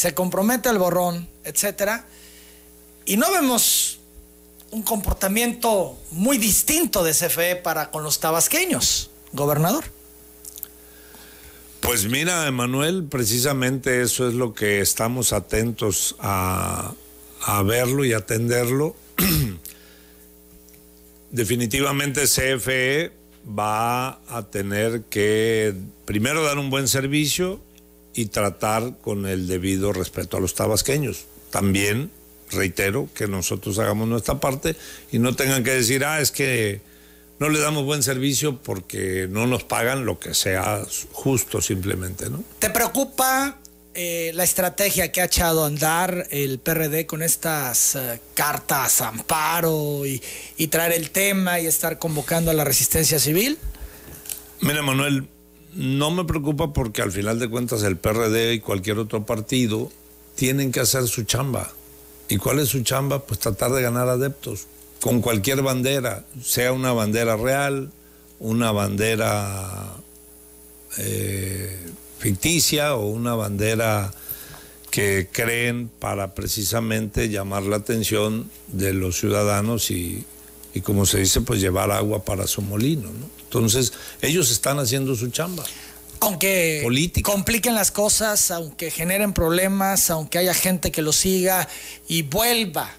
[0.00, 2.06] se compromete al borrón, etcétera,
[3.04, 4.00] y no vemos
[4.70, 9.84] un comportamiento muy distinto de CFE para con los tabasqueños, gobernador.
[11.80, 16.94] Pues mira, Emanuel, precisamente eso es lo que estamos atentos a,
[17.42, 18.96] a verlo y atenderlo.
[21.30, 23.12] Definitivamente CFE
[23.46, 25.74] va a tener que
[26.06, 27.60] primero dar un buen servicio
[28.20, 31.24] y tratar con el debido respeto a los tabasqueños.
[31.50, 32.10] También
[32.50, 34.76] reitero que nosotros hagamos nuestra parte
[35.10, 36.82] y no tengan que decir, ah, es que
[37.38, 42.44] no le damos buen servicio porque no nos pagan lo que sea justo simplemente, ¿no?
[42.58, 43.56] ¿Te preocupa
[43.94, 50.04] eh, la estrategia que ha echado a andar el PRD con estas eh, cartas amparo
[50.04, 50.22] y,
[50.58, 53.56] y traer el tema y estar convocando a la resistencia civil?
[54.60, 55.26] Mira, Manuel,
[55.74, 59.90] no me preocupa porque al final de cuentas el PRD y cualquier otro partido
[60.34, 61.72] tienen que hacer su chamba.
[62.28, 63.24] ¿Y cuál es su chamba?
[63.24, 64.66] Pues tratar de ganar adeptos
[65.00, 67.90] con cualquier bandera, sea una bandera real,
[68.38, 69.94] una bandera
[70.98, 71.78] eh,
[72.18, 74.12] ficticia o una bandera
[74.90, 80.24] que creen para precisamente llamar la atención de los ciudadanos y,
[80.74, 83.08] y como se dice, pues llevar agua para su molino.
[83.08, 83.28] ¿no?
[83.42, 83.92] Entonces,
[84.22, 85.64] ellos están haciendo su chamba.
[86.20, 86.86] Aunque
[87.22, 91.66] compliquen las cosas, aunque generen problemas, aunque haya gente que lo siga
[92.08, 92.90] y vuelva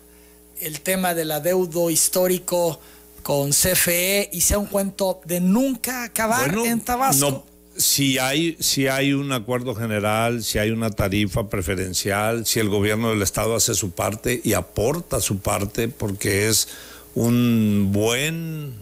[0.59, 2.79] el tema del adeudo histórico
[3.21, 7.29] con CFE y sea un cuento de nunca acabar en Tabasco.
[7.29, 7.45] No,
[7.77, 13.09] si hay, si hay un acuerdo general, si hay una tarifa preferencial, si el gobierno
[13.09, 16.67] del estado hace su parte y aporta su parte porque es
[17.15, 18.73] un buen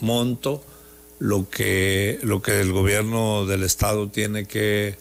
[0.00, 0.62] monto
[1.18, 4.96] lo que, lo que el gobierno del estado tiene que,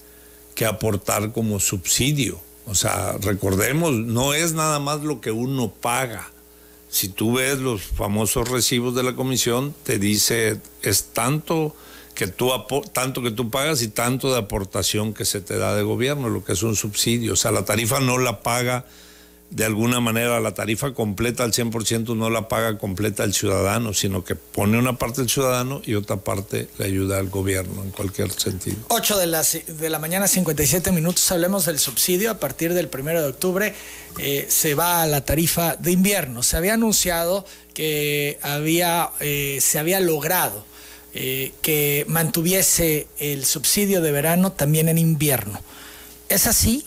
[0.55, 2.39] que aportar como subsidio.
[2.65, 6.29] O sea, recordemos, no es nada más lo que uno paga.
[6.89, 11.75] Si tú ves los famosos recibos de la comisión, te dice es tanto
[12.15, 12.51] que tú
[12.93, 16.43] tanto que tú pagas y tanto de aportación que se te da de gobierno, lo
[16.43, 17.33] que es un subsidio.
[17.33, 18.85] O sea, la tarifa no la paga
[19.49, 24.23] de alguna manera la tarifa completa al 100% no la paga completa el ciudadano, sino
[24.23, 28.31] que pone una parte el ciudadano y otra parte le ayuda al gobierno en cualquier
[28.31, 28.77] sentido.
[28.89, 32.31] 8 de la, de la mañana, 57 minutos, hablemos del subsidio.
[32.31, 33.73] A partir del 1 de octubre
[34.19, 36.43] eh, se va a la tarifa de invierno.
[36.43, 40.65] Se había anunciado que había, eh, se había logrado
[41.13, 45.59] eh, que mantuviese el subsidio de verano también en invierno.
[46.27, 46.83] ¿Es así?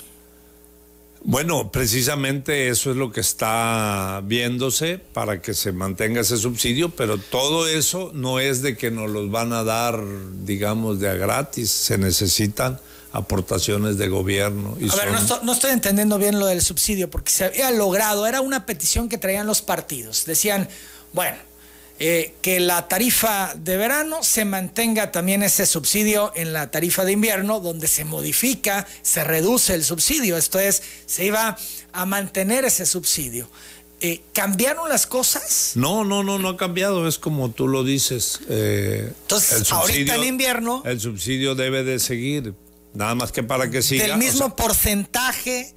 [1.23, 7.19] Bueno, precisamente eso es lo que está viéndose para que se mantenga ese subsidio, pero
[7.19, 10.03] todo eso no es de que nos los van a dar,
[10.45, 12.81] digamos, de a gratis, se necesitan
[13.13, 14.77] aportaciones de gobierno.
[14.81, 15.13] a ver,
[15.43, 19.19] no estoy, entendiendo bien lo del subsidio, porque se había logrado, era una petición que
[19.19, 20.25] traían los partidos.
[20.25, 20.69] Decían,
[21.13, 21.37] bueno,
[22.03, 27.13] eh, que la tarifa de verano se mantenga también ese subsidio en la tarifa de
[27.13, 30.39] invierno, donde se modifica, se reduce el subsidio.
[30.39, 31.59] Esto es, se iba
[31.93, 33.51] a mantener ese subsidio.
[34.01, 35.73] Eh, ¿Cambiaron las cosas?
[35.75, 38.41] No, no, no, no ha cambiado, es como tú lo dices.
[38.49, 40.83] Eh, Entonces, ahorita en invierno...
[40.87, 42.55] El subsidio debe de seguir,
[42.95, 44.07] nada más que para que siga.
[44.07, 45.75] Del mismo porcentaje,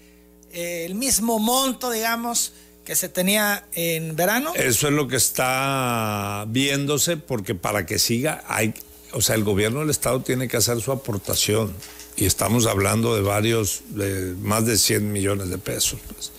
[0.54, 2.54] el mismo monto, digamos,
[2.86, 4.54] que se tenía en verano.
[4.56, 8.74] Eso es lo que está viéndose porque para que siga hay,
[9.12, 11.74] o sea, el gobierno del estado tiene que hacer su aportación
[12.16, 16.00] y estamos hablando de varios, de más de 100 millones de pesos.
[16.14, 16.32] Pues.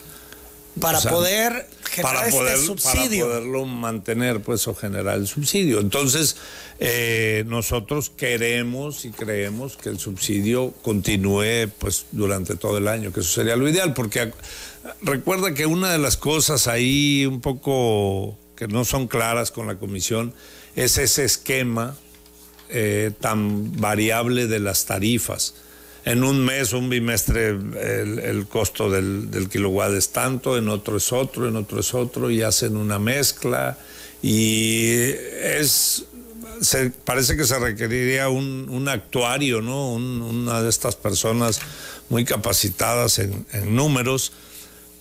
[0.81, 3.27] Para poder generar este subsidio.
[3.27, 5.79] Para poderlo mantener, pues, o generar el subsidio.
[5.79, 6.37] Entonces,
[6.81, 13.21] eh, nosotros queremos y creemos que el subsidio continúe, pues, durante todo el año, que
[13.21, 14.33] eso sería lo ideal, porque
[15.03, 19.77] recuerda que una de las cosas ahí un poco que no son claras con la
[19.77, 20.33] comisión
[20.77, 21.97] es ese esquema
[22.69, 25.55] eh, tan variable de las tarifas
[26.05, 31.49] en un mes, un bimestre, el, costo del, kilowatt es tanto, en otro es otro,
[31.49, 33.79] en otro es otro, y hacen una mezcla.
[34.23, 34.93] Y
[35.43, 36.05] es.
[37.05, 39.95] Parece que se requeriría un, actuario, ¿no?
[39.95, 41.61] una de estas personas
[42.11, 44.33] muy capacitadas en números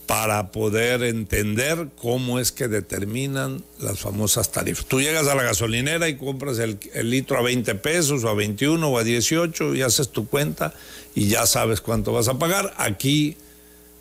[0.05, 4.85] para poder entender cómo es que determinan las famosas tarifas.
[4.85, 6.77] Tú llegas a la gasolinera y compras el,
[7.09, 10.73] litro a 20 pesos o a 21 o a 18 y haces tu cuenta
[11.15, 12.73] y ya sabes cuánto vas a pagar.
[12.77, 13.37] Aquí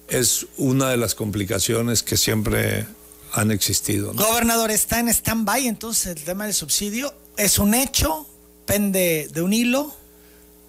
[0.08, 2.86] es una de las complicaciones que siempre
[3.32, 4.12] han existido.
[4.12, 7.14] Gobernador, está en stand-by entonces el tema del subsidio.
[7.36, 8.26] ¿Es un hecho?
[8.66, 10.01] ¿Pende de un hilo?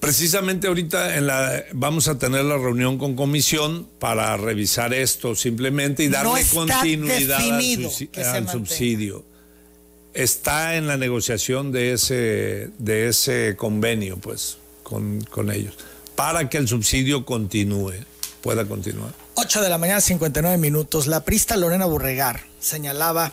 [0.04, 6.04] Precisamente ahorita en la, vamos a tener la reunión con comisión para revisar esto simplemente
[6.04, 9.24] y darle continuidad al, subsidio.
[10.14, 15.74] Está en la negociación de ese, de ese convenio, pues, con, con ellos,
[16.16, 17.94] para que el subsidio continúe,
[18.42, 19.14] pueda continuar.
[19.36, 21.08] 8 de la mañana, 59 minutos.
[21.08, 23.32] La prista Lorena Burregar señalaba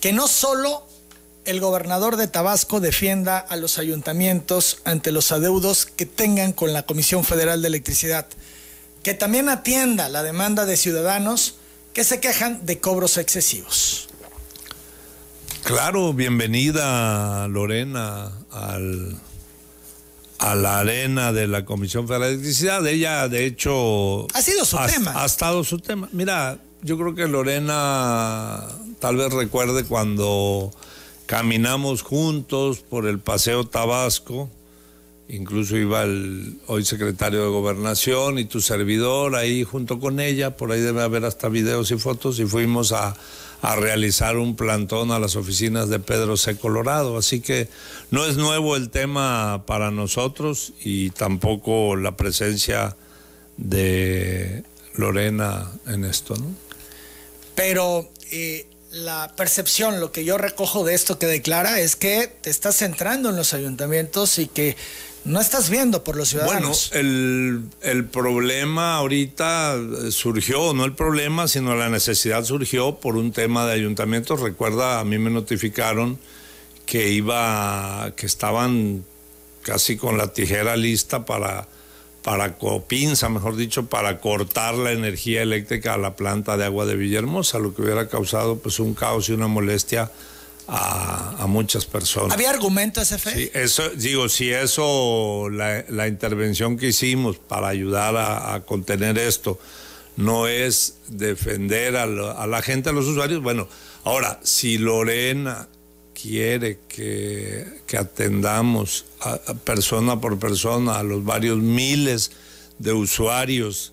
[0.00, 0.83] que no solo
[1.44, 6.84] el gobernador de Tabasco defienda a los ayuntamientos ante los adeudos que tengan con la
[6.84, 8.26] Comisión Federal de Electricidad,
[9.02, 11.56] que también atienda la demanda de ciudadanos
[11.92, 14.08] que se quejan de cobros excesivos.
[15.62, 19.18] Claro, bienvenida Lorena al,
[20.38, 22.86] a la arena de la Comisión Federal de Electricidad.
[22.86, 24.26] Ella, de hecho...
[24.34, 25.22] Ha sido su tema.
[25.22, 26.08] Ha estado su tema.
[26.12, 28.66] Mira, yo creo que Lorena
[28.98, 30.70] tal vez recuerde cuando
[31.26, 34.50] Caminamos juntos por el Paseo Tabasco,
[35.28, 40.70] incluso iba el hoy secretario de Gobernación y tu servidor ahí junto con ella, por
[40.70, 43.16] ahí debe haber hasta videos y fotos, y fuimos a,
[43.76, 46.58] realizar un plantón a las oficinas de Pedro C.
[46.58, 47.16] Colorado.
[47.16, 47.70] Así que
[48.10, 52.94] no es nuevo el tema para nosotros y tampoco la presencia
[53.56, 54.64] de
[54.96, 56.54] Lorena en esto, ¿no?
[57.54, 62.50] Pero eh, la percepción, lo que yo recojo de esto que declara es que te
[62.50, 64.76] estás centrando en los ayuntamientos y que
[65.24, 66.90] no estás viendo por los ciudadanos.
[66.92, 69.76] Bueno, el, el problema ahorita
[70.10, 74.40] surgió, no el problema, sino la necesidad surgió por un tema de ayuntamientos.
[74.40, 76.18] Recuerda, a mí me notificaron
[76.86, 79.04] que iba, que estaban
[79.62, 81.66] casi con la tijera lista para
[82.24, 82.56] para
[82.88, 87.58] pinza, mejor dicho, para cortar la energía eléctrica a la planta de agua de Villahermosa,
[87.58, 90.10] lo que hubiera causado pues un caos y una molestia
[90.66, 92.32] a, muchas personas.
[92.32, 93.34] ¿Había argumento ese fe?
[93.34, 99.60] Sí, eso, digo, si eso, la, intervención que hicimos para ayudar a, contener esto,
[100.16, 103.68] no es defender a, la gente, a los usuarios, bueno,
[104.04, 105.68] ahora, si Lorena
[106.14, 112.32] quiere que, atendamos a, persona por persona a los varios miles
[112.78, 113.92] de usuarios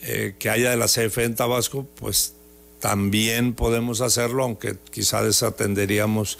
[0.00, 2.34] eh, que haya de la CFE en Tabasco, pues
[2.80, 6.38] también podemos hacerlo, aunque quizá desatenderíamos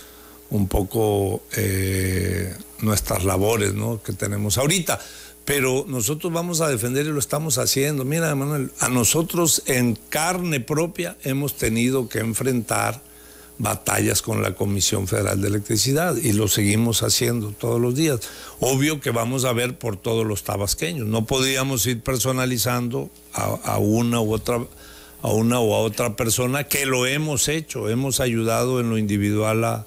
[0.50, 3.72] un poco eh, nuestras labores
[4.04, 4.98] que tenemos ahorita.
[5.44, 8.04] Pero nosotros vamos a defender y lo estamos haciendo.
[8.04, 13.02] Mira, Manuel, a nosotros en carne propia hemos tenido que enfrentar
[13.62, 18.20] batallas con la Comisión Federal de Electricidad y lo seguimos haciendo todos los días.
[18.60, 21.06] Obvio que vamos a ver por todos los tabasqueños.
[21.06, 24.60] No podíamos ir personalizando a una u otra
[25.22, 29.86] a una o otra persona, que lo hemos hecho, hemos ayudado en lo individual a,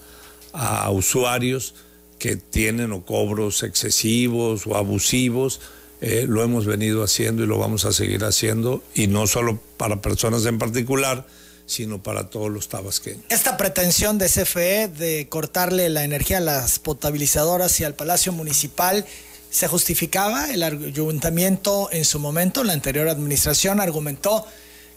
[0.89, 1.76] usuarios
[2.17, 5.59] que tienen o cobros excesivos o abusivos,
[5.99, 10.01] eh, lo hemos venido haciendo y lo vamos a seguir haciendo, y no solo para
[10.01, 11.28] personas en particular,
[11.66, 13.24] sino para todos los tabasqueños.
[13.30, 19.05] Esta pretensión de CFE de cortarle la energía a las potabilizadoras y al Palacio Municipal,
[19.49, 20.51] ¿se justificaba?
[20.51, 24.45] El ayuntamiento en su momento, la anterior administración, argumentó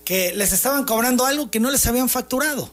[0.05, 2.71] que les estaban cobrando algo que no les habían facturado.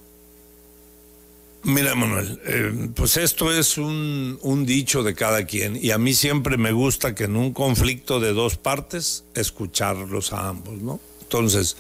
[1.66, 6.58] Mira, Manuel, eh, pues esto es un, dicho de cada quien y a mí siempre
[6.58, 11.00] me gusta que en un conflicto de dos partes escucharlos a ambos, ¿no?
[11.24, 11.76] Entonces,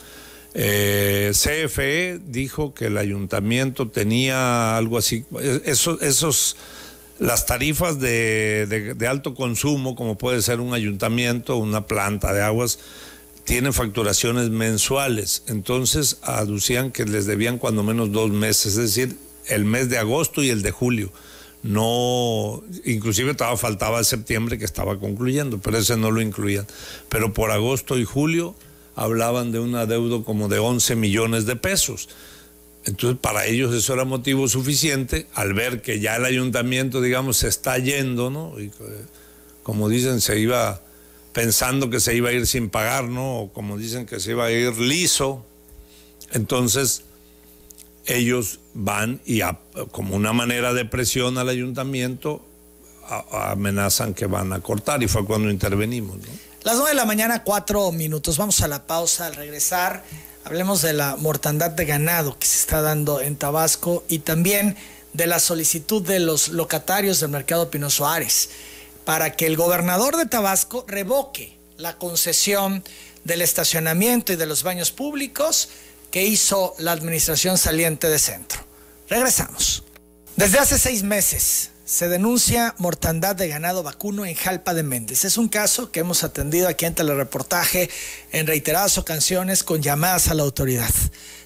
[0.57, 5.25] eh, CFE dijo que el ayuntamiento tenía algo así,
[5.65, 6.55] esos, esos
[7.19, 12.79] las tarifas de, alto consumo, como puede ser un ayuntamiento, una planta de aguas,
[13.43, 19.65] tienen facturaciones mensuales, entonces aducían que les debían cuando menos dos meses, es decir, el
[19.65, 21.11] mes de agosto y el de julio.
[21.63, 26.65] No, inclusive estaba, faltaba septiembre que estaba concluyendo, pero ese no lo incluían.
[27.09, 28.55] Pero por agosto y julio
[28.95, 32.09] hablaban de un adeudo como de 11 millones de pesos.
[32.85, 37.47] Entonces, para ellos eso era motivo suficiente al ver que ya el ayuntamiento, digamos, se
[37.47, 38.59] está yendo, ¿no?
[38.59, 38.71] Y,
[39.63, 40.81] como dicen, se iba
[41.33, 43.39] pensando que se iba a ir sin pagar, ¿no?
[43.39, 45.43] O como dicen que se iba a ir liso.
[46.31, 47.03] Entonces,
[48.05, 49.41] ellos van y
[49.91, 52.45] como una manera de presión al ayuntamiento
[53.31, 56.17] amenazan que van a cortar y fue cuando intervenimos.
[56.17, 56.44] ¿no?
[56.65, 58.39] Las nueve de la mañana, cuatro minutos.
[58.39, 59.27] Vamos a la pausa.
[59.27, 60.03] Al regresar,
[60.45, 64.75] hablemos de la mortandad de ganado que se está dando en Tabasco y también
[65.13, 68.49] de la solicitud de los locatarios del mercado Pino Suárez
[69.03, 72.83] para que el gobernador de Tabasco revoque la concesión
[73.25, 75.69] del estacionamiento y de los baños públicos
[76.09, 78.65] que hizo la administración saliente de centro.
[79.07, 79.83] Regresamos.
[80.35, 85.23] Desde hace seis meses se denuncia mortandad de ganado vacuno en Jalpa de Méndez.
[85.23, 87.91] Es un caso que hemos atendido aquí en telereportaje
[88.31, 90.89] en reiteradas ocasiones con llamadas a la autoridad.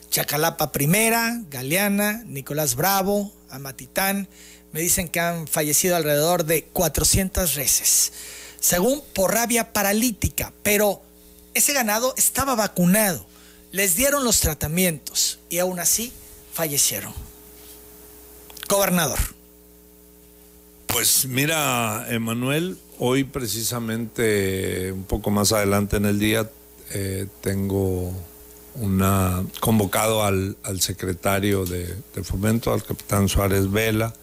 [0.10, 4.30] Chacalapa Primera, Galeana, Nicolás Bravo, Amatitán
[4.72, 8.14] me dicen que han fallecido alrededor de 400 reses,
[8.60, 11.02] según por rabia paralítica, pero
[11.54, 13.26] ese ganado estaba vacunado,
[13.72, 16.14] les dieron los tratamientos y aún así
[16.54, 17.14] fallecieron.
[18.68, 19.39] Gobernador.
[20.92, 26.50] Pues mira, Emanuel, hoy precisamente, un poco más adelante en el día,
[26.92, 28.12] eh, tengo
[28.76, 34.14] una convocado al, secretario de, de, Fomento, al capitán Suárez Vela,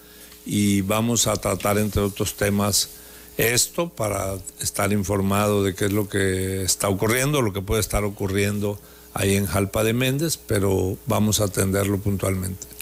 [0.44, 2.90] y vamos a tratar, entre otros temas,
[3.36, 8.02] esto para estar informado de qué es lo que está ocurriendo, lo que puede estar
[8.04, 8.78] ocurriendo
[9.14, 12.75] ahí en Jalpa de Méndez, pero vamos a atenderlo puntualmente.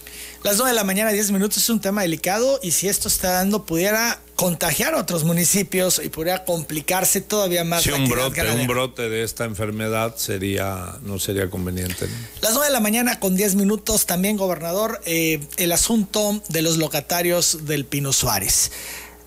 [0.45, 3.31] Las 9 de la mañana, 10 minutos, es un tema delicado y si esto está
[3.31, 7.83] dando, pudiera contagiar a otros municipios y podría complicarse todavía más.
[7.83, 12.11] Sí, un brote, un brote de esta enfermedad sería, no sería conveniente.
[12.43, 16.77] Las 9 de la mañana con 10 minutos, también, gobernador, eh, el asunto de los
[16.77, 18.71] locatarios del Pino Suárez.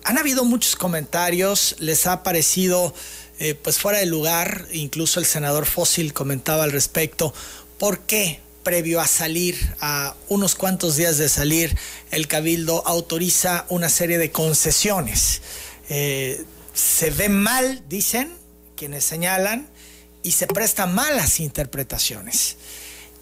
[0.04, 2.94] Han habido muchos comentarios, les ha parecido
[3.40, 7.34] eh, pues fuera de lugar, incluso el senador Fósil comentaba al respecto.
[7.76, 8.38] ¿Por qué?
[8.68, 11.74] Previo a salir, a unos cuantos días de salir,
[12.10, 15.40] el Cabildo autoriza una serie de concesiones.
[15.88, 16.44] Eh,
[16.74, 18.30] se ve mal, dicen
[18.76, 19.70] quienes señalan,
[20.22, 22.58] y se prestan malas interpretaciones.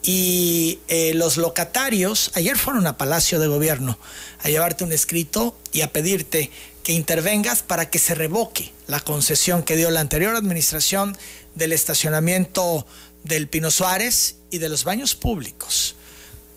[0.03, 4.01] Y eh, los locatarios ayer fueron a Palacio de Gobierno
[4.41, 6.51] a llevarte un escrito y a pedirte
[6.83, 11.17] que intervengas para que se revoque la concesión que dio la anterior administración
[11.55, 12.85] del estacionamiento
[13.23, 15.97] del Pino Suárez y de los baños públicos.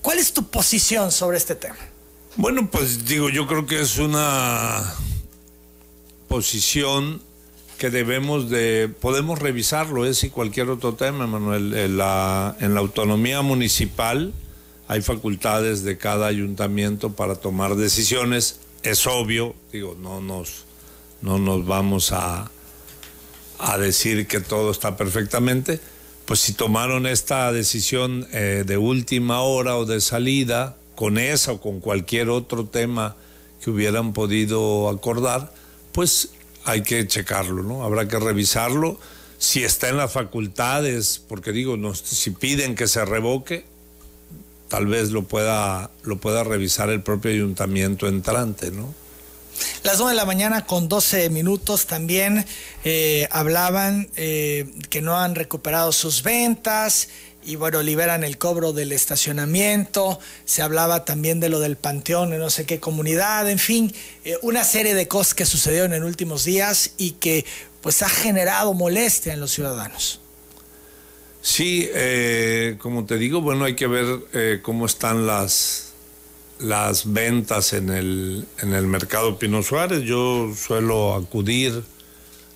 [0.02, 1.78] ¿Cuál es tu posición sobre este tema?
[2.36, 4.94] Bueno, pues digo, yo creo que es una
[6.28, 7.22] posición
[7.78, 11.74] que debemos de, podemos revisarlo, es y cualquier otro tema, Manuel.
[11.74, 14.34] En la, en la autonomía municipal
[14.88, 18.60] hay facultades de cada ayuntamiento para tomar decisiones.
[18.84, 20.66] Es obvio, digo, no nos,
[21.22, 22.52] no nos vamos a,
[23.60, 25.80] a decir que todo está perfectamente.
[26.30, 31.60] Pues si tomaron esta decisión eh, de última hora o de salida, con esa o
[31.60, 33.16] con cualquier otro tema
[33.64, 35.52] que hubieran podido acordar,
[35.92, 36.30] pues
[36.66, 37.84] hay que checarlo, ¿no?
[37.84, 39.00] Habrá que revisarlo.
[39.40, 43.66] Si está en las facultades, porque digo, si piden que se revoque,
[44.68, 48.94] tal vez lo pueda, lo pueda revisar el propio ayuntamiento entrante, ¿no?
[49.84, 52.46] Las 9 de la mañana con 12 minutos también
[52.84, 57.10] eh, hablaban eh, que no han recuperado sus ventas
[57.44, 62.40] y bueno, liberan el cobro del estacionamiento, se hablaba también de lo del panteón en
[62.40, 63.94] no sé qué comunidad, en fin,
[64.26, 67.46] eh, una serie de cosas que sucedieron en últimos días y que
[67.82, 70.20] pues ha generado molestia en los ciudadanos.
[71.42, 71.90] Sí,
[72.80, 75.89] como te digo, bueno, hay que ver cómo están las,
[76.60, 80.04] las ventas en el, en el mercado Pino Suárez.
[80.04, 81.84] Yo suelo acudir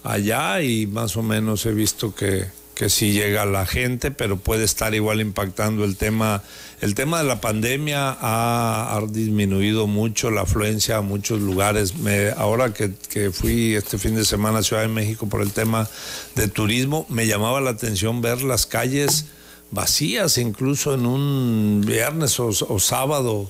[0.03, 2.45] allá y más o menos he visto que,
[2.75, 6.43] que sí llega la gente, pero puede estar igual impactando el tema.
[6.81, 11.95] El tema de la pandemia ha, disminuido mucho la afluencia a muchos lugares.
[11.95, 15.51] Me, ahora que, que, fui este fin de semana a Ciudad de México por el
[15.51, 15.87] tema
[16.35, 19.27] de turismo, me llamaba la atención ver las calles
[19.71, 23.49] vacías, incluso en un viernes o, o sábado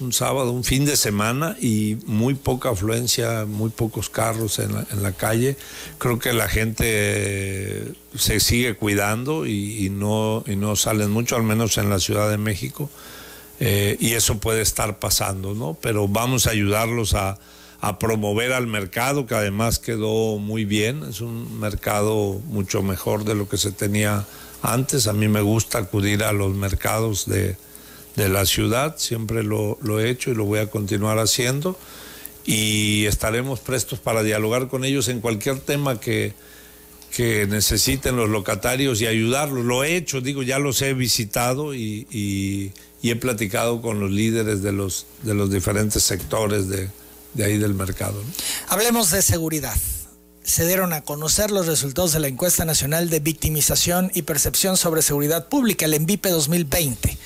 [0.00, 5.12] un sábado, un fin de semana y muy poca afluencia, muy pocos carros en la,
[5.12, 5.56] calle.
[5.98, 11.78] Creo que la gente se sigue cuidando y, no, y no salen mucho, al menos
[11.78, 12.90] en la Ciudad de México.
[13.60, 15.76] Eh, y eso puede estar pasando, ¿no?
[15.80, 17.38] Pero vamos a ayudarlos a,
[17.80, 21.02] a promover al mercado, que además quedó muy bien.
[21.04, 24.24] Es un mercado mucho mejor de lo que se tenía
[24.62, 25.06] antes.
[25.06, 27.56] A mí me gusta acudir a los mercados de
[28.20, 31.78] de la ciudad, siempre lo, he hecho y lo voy a continuar haciendo
[32.44, 36.34] y estaremos prestos para dialogar con ellos en cualquier tema que,
[37.14, 39.64] que necesiten los locatarios y ayudarlos.
[39.64, 44.72] Lo he hecho, digo, ya los he visitado y, he platicado con los líderes de
[44.72, 46.90] los, de los diferentes sectores de,
[47.42, 48.22] ahí del mercado.
[48.68, 49.76] Hablemos de seguridad.
[50.42, 55.00] Se dieron a conocer los resultados de la encuesta nacional de victimización y percepción sobre
[55.00, 57.18] seguridad pública, el ENVIPE 2020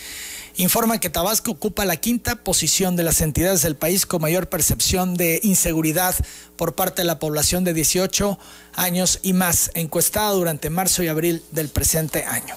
[0.57, 5.15] informa que Tabasco ocupa la quinta posición de las entidades del país con mayor percepción
[5.15, 6.15] de inseguridad
[6.57, 8.39] por parte de la población de 18
[8.75, 12.57] años y más, encuestada durante marzo y abril del presente año.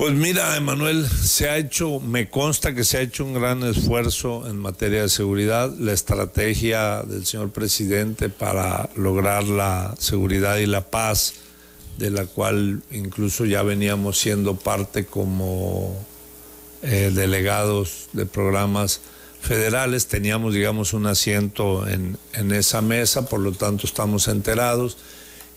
[0.00, 4.48] Pues mira, Emanuel, se ha hecho, me consta que se ha hecho un gran esfuerzo
[4.48, 5.70] en materia de seguridad.
[5.78, 11.34] La estrategia del señor presidente para lograr la seguridad y la paz
[12.00, 15.94] de la cual incluso ya veníamos siendo parte como
[16.82, 19.02] eh, delegados de programas
[19.42, 24.96] federales, teníamos, digamos, un asiento en, en, esa mesa, por lo tanto estamos enterados.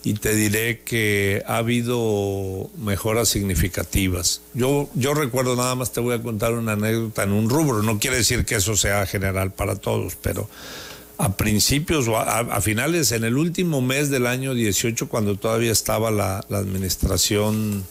[0.06, 4.42] Y te diré que ha habido mejoras significativas.
[4.52, 7.98] Yo, yo recuerdo nada más, te voy a contar una anécdota en un rubro, no
[7.98, 10.46] quiere decir que eso sea general para todos, pero
[11.16, 16.10] a principios o a, finales, en el último mes del año 18, cuando todavía estaba
[16.10, 17.84] la, administración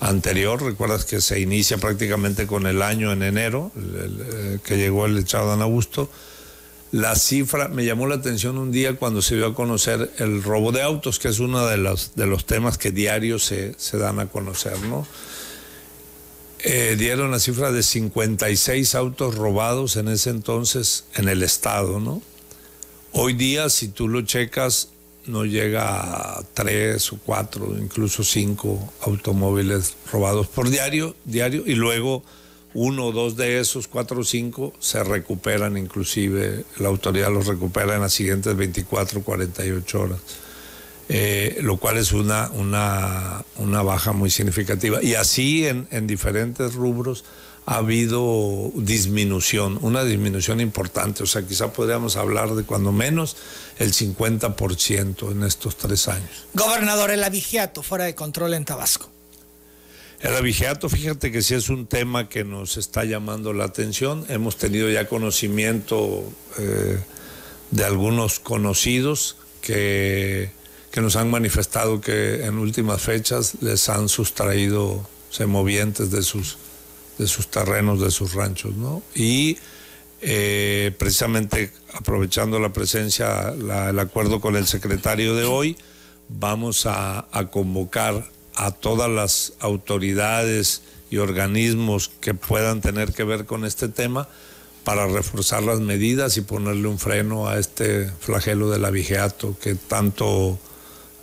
[0.00, 5.16] anterior, recuerdas que se inicia prácticamente con el año en enero, eh, que llegó el
[5.16, 6.10] echado Dan Augusto,
[6.92, 10.72] la cifra, me llamó la atención un día cuando se dio a conocer el robo
[10.72, 14.18] de autos, que es uno de los, de los temas que diarios se, se dan
[14.18, 15.06] a conocer, ¿no?
[16.60, 22.22] Eh, dieron la cifra de 56 autos robados en ese entonces en el estado, ¿no?
[23.18, 24.90] Hoy día, si tú lo checas,
[25.24, 32.22] no llega a tres o cuatro, incluso cinco automóviles robados por diario, diario, y luego
[32.74, 37.94] uno o dos de esos, cuatro o cinco, se recuperan, inclusive la autoridad los recupera
[37.94, 40.18] en las siguientes 24, 48 horas.
[41.08, 45.02] Eh, lo cual es una, una, baja muy significativa.
[45.02, 47.24] Y así en diferentes rubros
[47.66, 51.24] ha habido disminución, una disminución importante.
[51.24, 53.36] O sea, quizá podríamos hablar de cuando menos
[53.78, 56.46] el 50% en estos tres años.
[56.54, 59.10] Gobernador, el avigiato fuera de control en Tabasco.
[60.20, 64.24] El avigiato, fíjate que sí es un tema que nos está llamando la atención.
[64.28, 66.24] Hemos tenido ya conocimiento
[66.58, 67.00] eh,
[67.72, 70.50] de algunos conocidos que,
[70.92, 76.56] que nos han manifestado que en últimas fechas les han sustraído semovientes de sus
[77.18, 79.02] de sus terrenos, de sus ranchos, ¿no?
[79.14, 79.58] Y
[80.20, 85.76] eh, precisamente aprovechando la presencia, el acuerdo con el secretario de hoy,
[86.28, 93.44] vamos a, a convocar a todas las autoridades y organismos que puedan tener que ver
[93.44, 94.28] con este tema
[94.84, 100.58] para reforzar las medidas y ponerle un freno a este flagelo del abigeato que tanto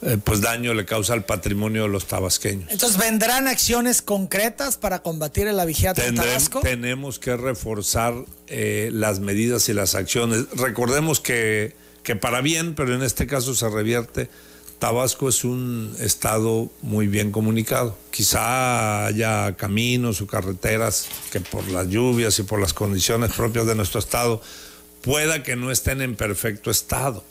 [0.06, 2.70] eh, pues daño le causa al patrimonio de los tabasqueños.
[2.72, 6.60] Entonces, ¿vendrán acciones concretas para combatir el abigeato en Tabasco?
[6.62, 8.14] Tenemos que reforzar
[8.48, 10.46] eh, las medidas y las acciones.
[10.56, 14.30] Recordemos que, que para bien, pero en este caso se revierte,
[14.80, 17.98] Tabasco es un estado muy bien comunicado.
[18.12, 23.76] Quizá haya caminos o carreteras que por las lluvias y por las condiciones propias de
[23.76, 24.42] nuestro estado
[25.02, 27.24] pueda que no estén en perfecto estado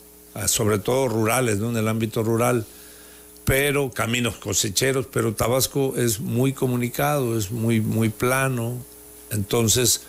[0.47, 1.69] sobre todo rurales, ¿no?
[1.69, 2.65] en el ámbito rural,
[3.45, 8.77] pero caminos cosecheros, pero Tabasco es muy comunicado, es muy, muy plano,
[9.31, 10.01] entonces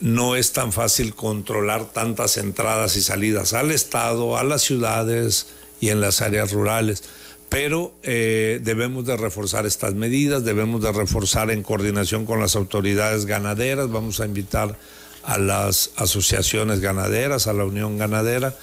[0.00, 5.46] no es tan fácil controlar tantas entradas y salidas al Estado, a las ciudades
[5.80, 7.04] y en las áreas rurales.
[7.48, 13.26] Pero eh, debemos de reforzar estas medidas, debemos de reforzar en coordinación con las autoridades
[13.26, 14.78] ganaderas, vamos a invitar
[15.24, 18.54] a las asociaciones ganaderas, a la Unión Ganadera,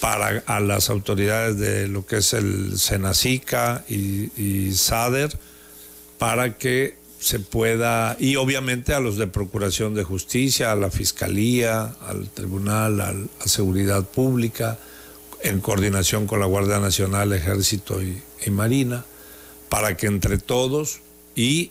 [0.00, 5.36] para a las autoridades de lo que es el Senacica y, SADER,
[6.18, 11.94] para que se pueda, y obviamente a los de Procuración de Justicia, a la Fiscalía,
[12.06, 14.78] al Tribunal, a la Seguridad Pública,
[15.42, 19.04] en coordinación con la Guardia Nacional, Ejército y Marina,
[19.68, 21.00] para que entre todos
[21.34, 21.70] y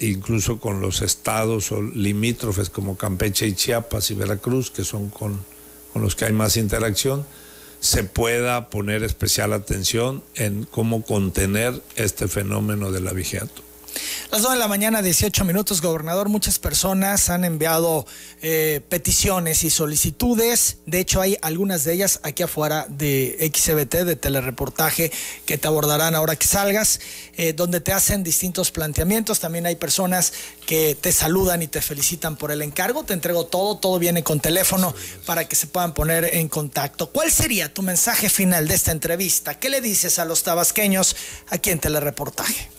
[0.00, 5.44] incluso con los estados o limítrofes como Campeche y Chiapas y Veracruz, que son con,
[5.94, 7.26] los que hay más interacción,
[7.80, 13.65] se pueda poner especial atención en cómo contener este fenómeno del abigeato.
[14.30, 16.28] Las 2 de la mañana, 18 minutos, gobernador.
[16.28, 18.06] Muchas personas han enviado
[18.42, 20.78] eh, peticiones y solicitudes.
[20.84, 25.12] De hecho, hay algunas de ellas aquí afuera de XBT, de telereportaje,
[25.46, 27.00] que te abordarán ahora que salgas,
[27.36, 29.40] eh, donde te hacen distintos planteamientos.
[29.40, 30.32] También hay personas
[30.66, 33.04] que te saludan y te felicitan por el encargo.
[33.04, 34.94] Te entrego todo, todo viene con teléfono
[35.24, 37.10] para que se puedan poner en contacto.
[37.10, 39.58] ¿Cuál sería tu mensaje final de esta entrevista?
[39.58, 41.14] ¿Qué le dices a los tabasqueños
[41.48, 42.75] aquí en telereportaje?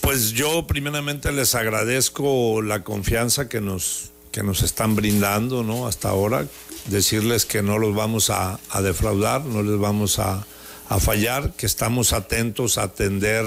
[0.00, 5.86] Pues yo primeramente les agradezco la confianza que nos, que nos están brindando ¿no?
[5.86, 6.46] hasta ahora,
[6.86, 10.46] decirles que no los vamos a, defraudar, no les vamos a,
[10.88, 13.44] a, fallar, que estamos atentos a atender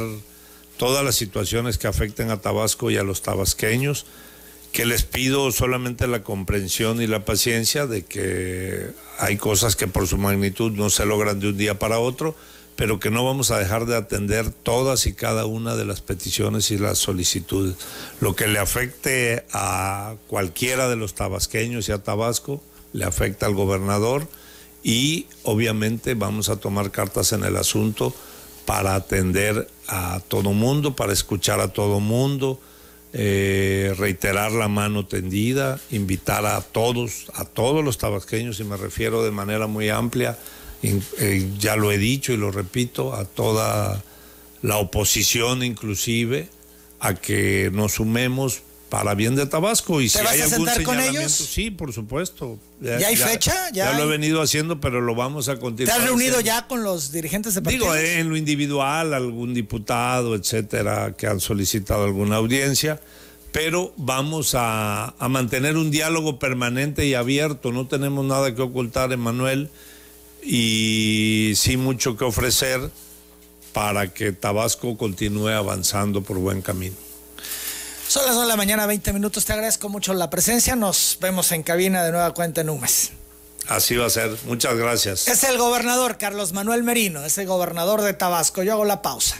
[0.78, 4.06] todas las situaciones que afecten a Tabasco y a los tabasqueños,
[4.72, 10.06] que les pido solamente la comprensión y la paciencia de que hay cosas que por
[10.08, 12.36] su magnitud no se logran de un día para otro
[12.76, 16.72] pero que no vamos a dejar de atender todas y cada una de las peticiones
[16.72, 17.76] y las solicitudes.
[18.20, 22.62] Lo que le afecte a cualquiera de los tabasqueños y a Tabasco,
[22.94, 24.28] le afecta al gobernador
[24.84, 28.14] y obviamente vamos a tomar cartas en el asunto
[28.66, 32.60] para atender a todo mundo, para escuchar a todo mundo,
[33.14, 39.24] eh, reiterar la mano tendida, invitar a todos, a todos los tabasqueños, y me refiero
[39.24, 40.38] de manera muy amplia,
[41.60, 44.04] ya lo he dicho y lo repito, a toda
[44.62, 46.50] la oposición inclusive,
[47.00, 51.92] a que nos sumemos para bien de Tabasco y si hay algún señalamiento, sí, por
[51.92, 52.60] supuesto.
[52.82, 53.70] ¿Ya, hay fecha?
[53.74, 55.96] ¿Ya, lo he venido haciendo, pero lo vamos a continuar.
[55.96, 57.94] ¿Te has reunido ya con los dirigentes de partidos?
[57.94, 63.02] Digo, en lo individual, algún diputado, etcétera, que han solicitado alguna audiencia,
[63.52, 67.72] pero vamos a, a mantener un diálogo permanente y abierto.
[67.72, 69.70] No tenemos nada que ocultar, Emanuel
[70.46, 72.92] y sí mucho que ofrecer
[73.74, 76.96] para que Tabasco continúe avanzando por buen camino.
[78.08, 79.46] Son las 2 de la mañana, 20 minutos.
[79.46, 80.76] Te agradezco mucho la presencia.
[80.76, 83.12] Nos vemos en cabina de nueva cuenta en un mes.
[83.68, 84.38] Así va a ser.
[84.46, 85.28] Muchas gracias.
[85.28, 88.62] Es el gobernador Carlos Manuel Merino, es el gobernador de Tabasco.
[88.62, 89.38] Yo hago la pausa.